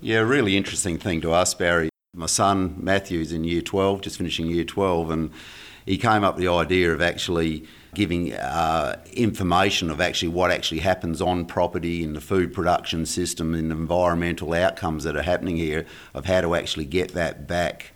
Yeah, 0.00 0.18
really 0.18 0.56
interesting 0.56 0.98
thing 0.98 1.20
to 1.20 1.30
us, 1.30 1.54
Barry. 1.54 1.90
My 2.12 2.26
son 2.26 2.74
Matthew's 2.80 3.30
in 3.30 3.44
year 3.44 3.60
12, 3.60 4.00
just 4.00 4.18
finishing 4.18 4.46
year 4.48 4.64
12, 4.64 5.10
and 5.12 5.30
he 5.84 5.96
came 5.96 6.24
up 6.24 6.34
with 6.34 6.42
the 6.42 6.50
idea 6.50 6.92
of 6.92 7.00
actually 7.00 7.68
giving 7.94 8.32
uh, 8.32 9.00
information 9.12 9.90
of 9.90 10.00
actually 10.00 10.30
what 10.30 10.50
actually 10.50 10.80
happens 10.80 11.22
on 11.22 11.44
property 11.44 12.02
in 12.02 12.14
the 12.14 12.20
food 12.20 12.52
production 12.52 13.06
system 13.06 13.54
and 13.54 13.70
environmental 13.70 14.52
outcomes 14.54 15.04
that 15.04 15.14
are 15.14 15.22
happening 15.22 15.56
here, 15.56 15.86
of 16.14 16.24
how 16.24 16.40
to 16.40 16.56
actually 16.56 16.84
get 16.84 17.12
that 17.12 17.46
back 17.46 17.92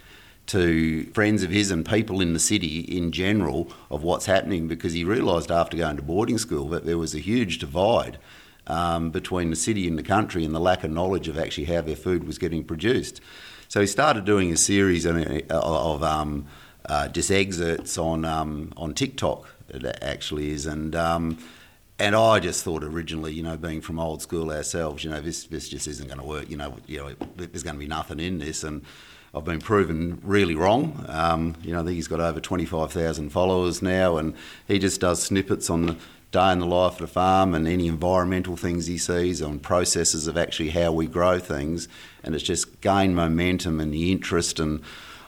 to 0.51 1.05
friends 1.13 1.45
of 1.45 1.51
his 1.51 1.71
and 1.71 1.87
people 1.87 2.21
in 2.21 2.33
the 2.33 2.41
city 2.41 2.81
in 2.81 3.13
general 3.13 3.71
of 3.89 4.03
what's 4.03 4.27
happening 4.27 4.67
because 4.67 4.93
he 4.93 5.05
realised 5.05 5.49
after 5.49 5.77
going 5.77 5.97
to 5.97 6.03
boarding 6.03 6.39
school 6.39 6.69
that 6.69 6.85
there 6.85 6.99
was 6.99 7.15
a 7.15 7.21
huge 7.21 7.59
divide 7.59 8.19
um, 8.67 9.11
between 9.11 9.51
the 9.51 9.57
city 9.57 9.87
and 9.87 9.97
the 9.97 10.03
country 10.03 10.45
and 10.45 10.53
the 10.53 10.59
lack 10.59 10.83
of 10.83 10.91
knowledge 10.91 11.29
of 11.29 11.39
actually 11.39 11.67
how 11.67 11.81
their 11.81 11.95
food 11.95 12.25
was 12.25 12.37
getting 12.37 12.65
produced. 12.65 13.21
So 13.69 13.81
he 13.81 13.87
started 13.87 14.25
doing 14.25 14.53
a 14.53 14.57
series 14.57 15.05
of, 15.05 15.17
of 15.51 16.03
um, 16.03 16.47
uh, 16.85 17.09
on 17.99 18.25
um, 18.25 18.73
on 18.77 18.95
TikTok. 18.95 19.47
It 19.69 19.85
actually 20.03 20.51
is, 20.51 20.67
and 20.67 20.97
um, 20.97 21.39
and 22.01 22.17
I 22.17 22.41
just 22.41 22.65
thought 22.65 22.83
originally, 22.83 23.33
you 23.33 23.45
know, 23.45 23.57
being 23.57 23.81
from 23.81 24.01
old 24.01 24.21
school 24.21 24.51
ourselves, 24.51 25.05
you 25.05 25.11
know, 25.11 25.21
this 25.21 25.45
this 25.45 25.69
just 25.69 25.87
isn't 25.87 26.09
going 26.09 26.19
to 26.19 26.27
work. 26.27 26.51
You 26.51 26.57
know, 26.57 26.77
you 26.89 26.99
know, 26.99 27.15
there's 27.37 27.63
going 27.63 27.77
to 27.77 27.81
be 27.81 27.87
nothing 27.87 28.19
in 28.19 28.39
this, 28.39 28.65
and 28.65 28.83
I've 29.33 29.45
been 29.45 29.61
proven 29.61 30.21
really 30.25 30.57
wrong. 30.57 31.05
Um, 31.09 31.55
you 31.63 31.73
know, 31.73 31.81
I 31.81 31.85
think 31.85 31.95
he's 31.95 32.09
got 32.09 32.21
over 32.21 32.41
25,000 32.41 33.31
followers 33.31 33.81
now, 33.81 34.17
and 34.17 34.35
he 34.67 34.79
just 34.79 35.01
does 35.01 35.23
snippets 35.23 35.71
on 35.71 35.87
the 35.87 35.97
day 36.33 36.51
in 36.53 36.59
the 36.59 36.67
life 36.67 36.95
of 36.95 36.99
the 36.99 37.07
farm 37.07 37.55
and 37.55 37.67
any 37.69 37.87
environmental 37.87 38.57
things 38.57 38.87
he 38.87 38.99
sees 38.99 39.41
on 39.41 39.61
processes 39.61 40.27
of 40.27 40.37
actually 40.37 40.71
how 40.71 40.91
we 40.91 41.07
grow 41.07 41.39
things, 41.39 41.87
and 42.25 42.35
it's 42.35 42.43
just 42.43 42.81
gained 42.81 43.15
momentum 43.17 43.81
and 43.81 43.93
the 43.93 44.13
interest 44.13 44.59
and. 44.61 44.83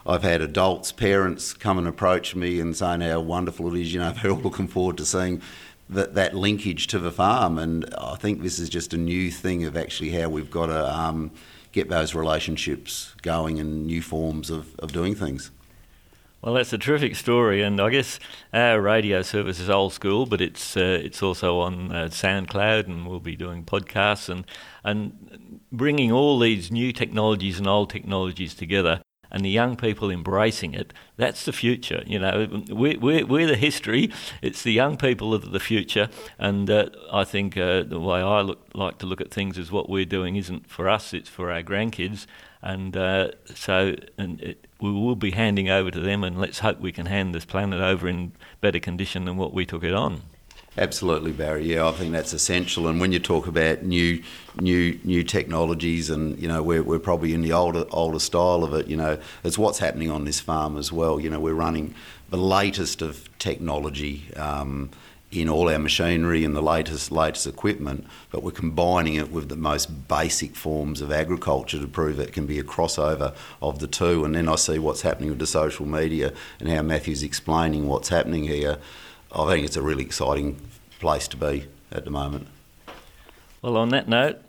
I've 0.04 0.24
had 0.24 0.40
adults, 0.40 0.90
parents 0.90 1.52
come 1.52 1.78
and 1.78 1.86
approach 1.86 2.34
me 2.34 2.58
and 2.58 2.76
saying 2.76 3.02
how 3.02 3.20
wonderful 3.20 3.72
it 3.72 3.80
is. 3.80 3.94
You 3.94 4.00
know, 4.00 4.10
they're 4.20 4.32
all 4.32 4.38
looking 4.38 4.66
forward 4.66 4.96
to 4.96 5.06
seeing 5.06 5.40
that, 5.88 6.14
that 6.14 6.34
linkage 6.34 6.88
to 6.88 6.98
the 6.98 7.12
farm. 7.12 7.56
And 7.56 7.94
I 7.96 8.16
think 8.16 8.42
this 8.42 8.58
is 8.58 8.68
just 8.68 8.92
a 8.94 8.96
new 8.96 9.30
thing 9.30 9.64
of 9.64 9.76
actually 9.76 10.10
how 10.10 10.28
we've 10.28 10.50
got 10.50 10.66
to 10.66 10.92
um, 10.92 11.30
get 11.72 11.88
those 11.88 12.14
relationships 12.14 13.14
going 13.22 13.58
and 13.58 13.87
new 13.87 14.02
forms 14.02 14.50
of, 14.50 14.74
of 14.78 14.92
doing 14.92 15.14
things. 15.14 15.50
Well, 16.42 16.54
that's 16.54 16.72
a 16.72 16.78
terrific 16.78 17.14
story, 17.14 17.62
and 17.62 17.80
I 17.80 17.90
guess 17.90 18.18
our 18.52 18.80
radio 18.80 19.22
service 19.22 19.61
is 19.61 19.70
old 19.70 19.92
school, 19.92 20.26
but 20.26 20.40
it's 20.40 20.76
uh, 20.76 20.98
it's 21.00 21.22
also 21.22 21.61
on 21.61 21.92
uh, 21.92 22.08
SoundCloud, 22.08 22.87
and 22.87 23.06
we'll 23.06 23.20
be 23.20 23.37
doing 23.37 23.64
podcasts 23.64 24.28
and 24.28 24.44
and 24.82 25.61
bringing 25.70 26.11
all 26.11 26.40
these 26.40 26.72
new 26.72 26.92
technologies 26.92 27.58
and 27.58 27.68
old 27.68 27.90
technologies 27.90 28.54
together 28.54 29.02
and 29.32 29.44
the 29.44 29.50
young 29.50 29.76
people 29.76 30.10
embracing 30.10 30.74
it, 30.74 30.92
that's 31.16 31.44
the 31.44 31.52
future. 31.52 32.04
You 32.06 32.20
know, 32.20 32.64
we're, 32.70 32.98
we're, 33.00 33.26
we're 33.26 33.46
the 33.48 33.56
history, 33.56 34.12
it's 34.42 34.62
the 34.62 34.72
young 34.72 34.96
people 34.96 35.34
of 35.34 35.50
the 35.50 35.58
future. 35.58 36.08
And 36.38 36.70
uh, 36.70 36.90
I 37.10 37.24
think 37.24 37.56
uh, 37.56 37.82
the 37.82 37.98
way 37.98 38.20
I 38.20 38.42
look, 38.42 38.60
like 38.74 38.98
to 38.98 39.06
look 39.06 39.20
at 39.20 39.32
things 39.32 39.58
is 39.58 39.72
what 39.72 39.88
we're 39.88 40.04
doing 40.04 40.36
isn't 40.36 40.70
for 40.70 40.88
us, 40.88 41.12
it's 41.12 41.30
for 41.30 41.50
our 41.50 41.62
grandkids. 41.62 42.26
And 42.60 42.96
uh, 42.96 43.32
so 43.54 43.96
and 44.16 44.40
it, 44.40 44.68
we 44.80 44.92
will 44.92 45.16
be 45.16 45.32
handing 45.32 45.68
over 45.68 45.90
to 45.90 45.98
them, 45.98 46.22
and 46.22 46.38
let's 46.38 46.60
hope 46.60 46.78
we 46.78 46.92
can 46.92 47.06
hand 47.06 47.34
this 47.34 47.44
planet 47.44 47.80
over 47.80 48.06
in 48.06 48.32
better 48.60 48.78
condition 48.78 49.24
than 49.24 49.36
what 49.36 49.52
we 49.52 49.66
took 49.66 49.82
it 49.82 49.94
on. 49.94 50.22
Absolutely, 50.78 51.32
Barry. 51.32 51.66
Yeah, 51.66 51.87
I 51.87 51.92
think 51.92 52.12
that's 52.12 52.32
essential. 52.32 52.88
And 52.88 52.98
when 52.98 53.12
you 53.12 53.18
talk 53.18 53.46
about 53.46 53.82
new, 53.82 54.22
new, 54.58 54.98
new 55.04 55.22
technologies, 55.22 56.08
and 56.08 56.38
you 56.40 56.48
know, 56.48 56.62
we're, 56.62 56.82
we're 56.82 56.98
probably 56.98 57.35
in 57.35 57.42
the 57.42 57.52
older, 57.52 57.85
older 57.90 58.18
style 58.18 58.64
of 58.64 58.72
it. 58.72 58.87
You 58.87 58.96
know, 58.96 59.18
it's 59.44 59.58
what's 59.58 59.80
happening 59.80 60.11
on 60.11 60.24
this 60.24 60.40
farm 60.40 60.78
as 60.78 60.90
well. 60.90 61.20
You 61.20 61.28
know, 61.28 61.40
we're 61.40 61.52
running 61.52 61.94
the 62.30 62.38
latest 62.38 63.02
of 63.02 63.28
technology 63.38 64.32
um, 64.37 64.88
in 65.30 65.46
all 65.46 65.68
our 65.68 65.78
machinery 65.78 66.42
and 66.42 66.56
the 66.56 66.62
latest, 66.62 67.12
latest 67.12 67.46
equipment, 67.46 68.06
but 68.30 68.42
we're 68.42 68.50
combining 68.50 69.14
it 69.14 69.30
with 69.30 69.50
the 69.50 69.56
most 69.56 70.08
basic 70.08 70.56
forms 70.56 71.02
of 71.02 71.12
agriculture 71.12 71.80
to 71.80 71.87
prove 71.87 72.18
it 72.18 72.32
can 72.32 72.46
be 72.46 72.58
a 72.58 72.64
crossover 72.64 73.35
of 73.61 73.78
the 73.78 73.87
two. 73.87 74.24
And 74.24 74.35
then 74.35 74.48
I 74.48 74.56
see 74.56 74.78
what's 74.78 75.02
happening 75.02 75.28
with 75.28 75.38
the 75.38 75.46
social 75.46 75.85
media 75.85 76.32
and 76.61 76.70
how 76.70 76.80
Matthew's 76.80 77.22
explaining 77.22 77.88
what's 77.88 78.08
happening 78.08 78.44
here. 78.44 78.78
I 79.34 79.46
think 79.46 79.66
it's 79.66 79.76
a 79.76 79.82
really 79.82 80.04
exciting 80.04 80.60
place 81.00 81.26
to 81.28 81.36
be 81.36 81.66
at 81.90 82.04
the 82.04 82.10
moment. 82.10 82.48
Well, 83.62 83.76
on 83.76 83.90
that 83.90 84.08
note, 84.08 84.40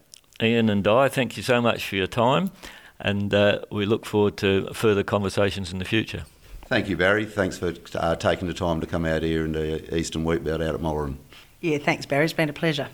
Ian 0.42 0.70
and 0.70 0.84
Di, 0.84 1.08
thank 1.10 1.38
you 1.38 1.44
so 1.44 1.62
much 1.62 1.88
for 1.88 1.96
your 1.96 2.08
time, 2.08 2.52
and 3.00 3.34
uh, 3.34 3.60
we 3.72 3.86
look 3.86 4.06
forward 4.06 4.38
to 4.38 4.74
further 4.74 5.04
conversations 5.04 5.72
in 5.72 5.80
the 5.80 5.86
future. 5.86 6.26
Thank 6.66 6.90
you, 6.90 6.98
Barry. 6.98 7.26
Thanks 7.26 7.58
for 7.58 7.74
uh, 7.96 8.16
taking 8.16 8.48
the 8.48 8.54
time 8.54 8.82
to 8.82 8.88
come 8.88 9.06
out 9.06 9.22
here 9.22 9.46
into 9.46 9.96
Eastern 9.96 10.26
Wheatbelt 10.26 10.66
out 10.68 10.76
at 10.76 10.82
Mollerin. 10.82 11.18
Yeah, 11.62 11.78
thanks, 11.78 12.06
Barry. 12.06 12.26
It's 12.26 12.34
been 12.34 12.50
a 12.50 12.54
pleasure. 12.54 12.90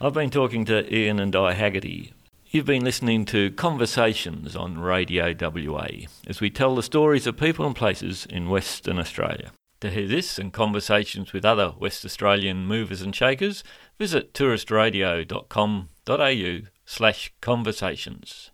I've 0.00 0.12
been 0.12 0.30
talking 0.30 0.64
to 0.66 0.94
Ian 0.94 1.18
and 1.18 1.32
Di 1.32 1.52
Haggerty. 1.52 2.12
You've 2.50 2.66
been 2.66 2.84
listening 2.84 3.24
to 3.26 3.50
Conversations 3.50 4.54
on 4.54 4.78
Radio 4.78 5.34
WA 5.38 5.88
as 6.26 6.40
we 6.40 6.50
tell 6.50 6.76
the 6.76 6.82
stories 6.82 7.26
of 7.26 7.36
people 7.36 7.66
and 7.66 7.74
places 7.74 8.26
in 8.26 8.48
Western 8.48 8.98
Australia. 8.98 9.50
To 9.84 9.90
hear 9.90 10.08
this 10.08 10.38
and 10.38 10.50
conversations 10.50 11.34
with 11.34 11.44
other 11.44 11.74
West 11.78 12.06
Australian 12.06 12.64
movers 12.64 13.02
and 13.02 13.14
shakers, 13.14 13.62
visit 13.98 14.32
touristradio.com.au 14.32 16.60
slash 16.86 17.34
conversations. 17.42 18.50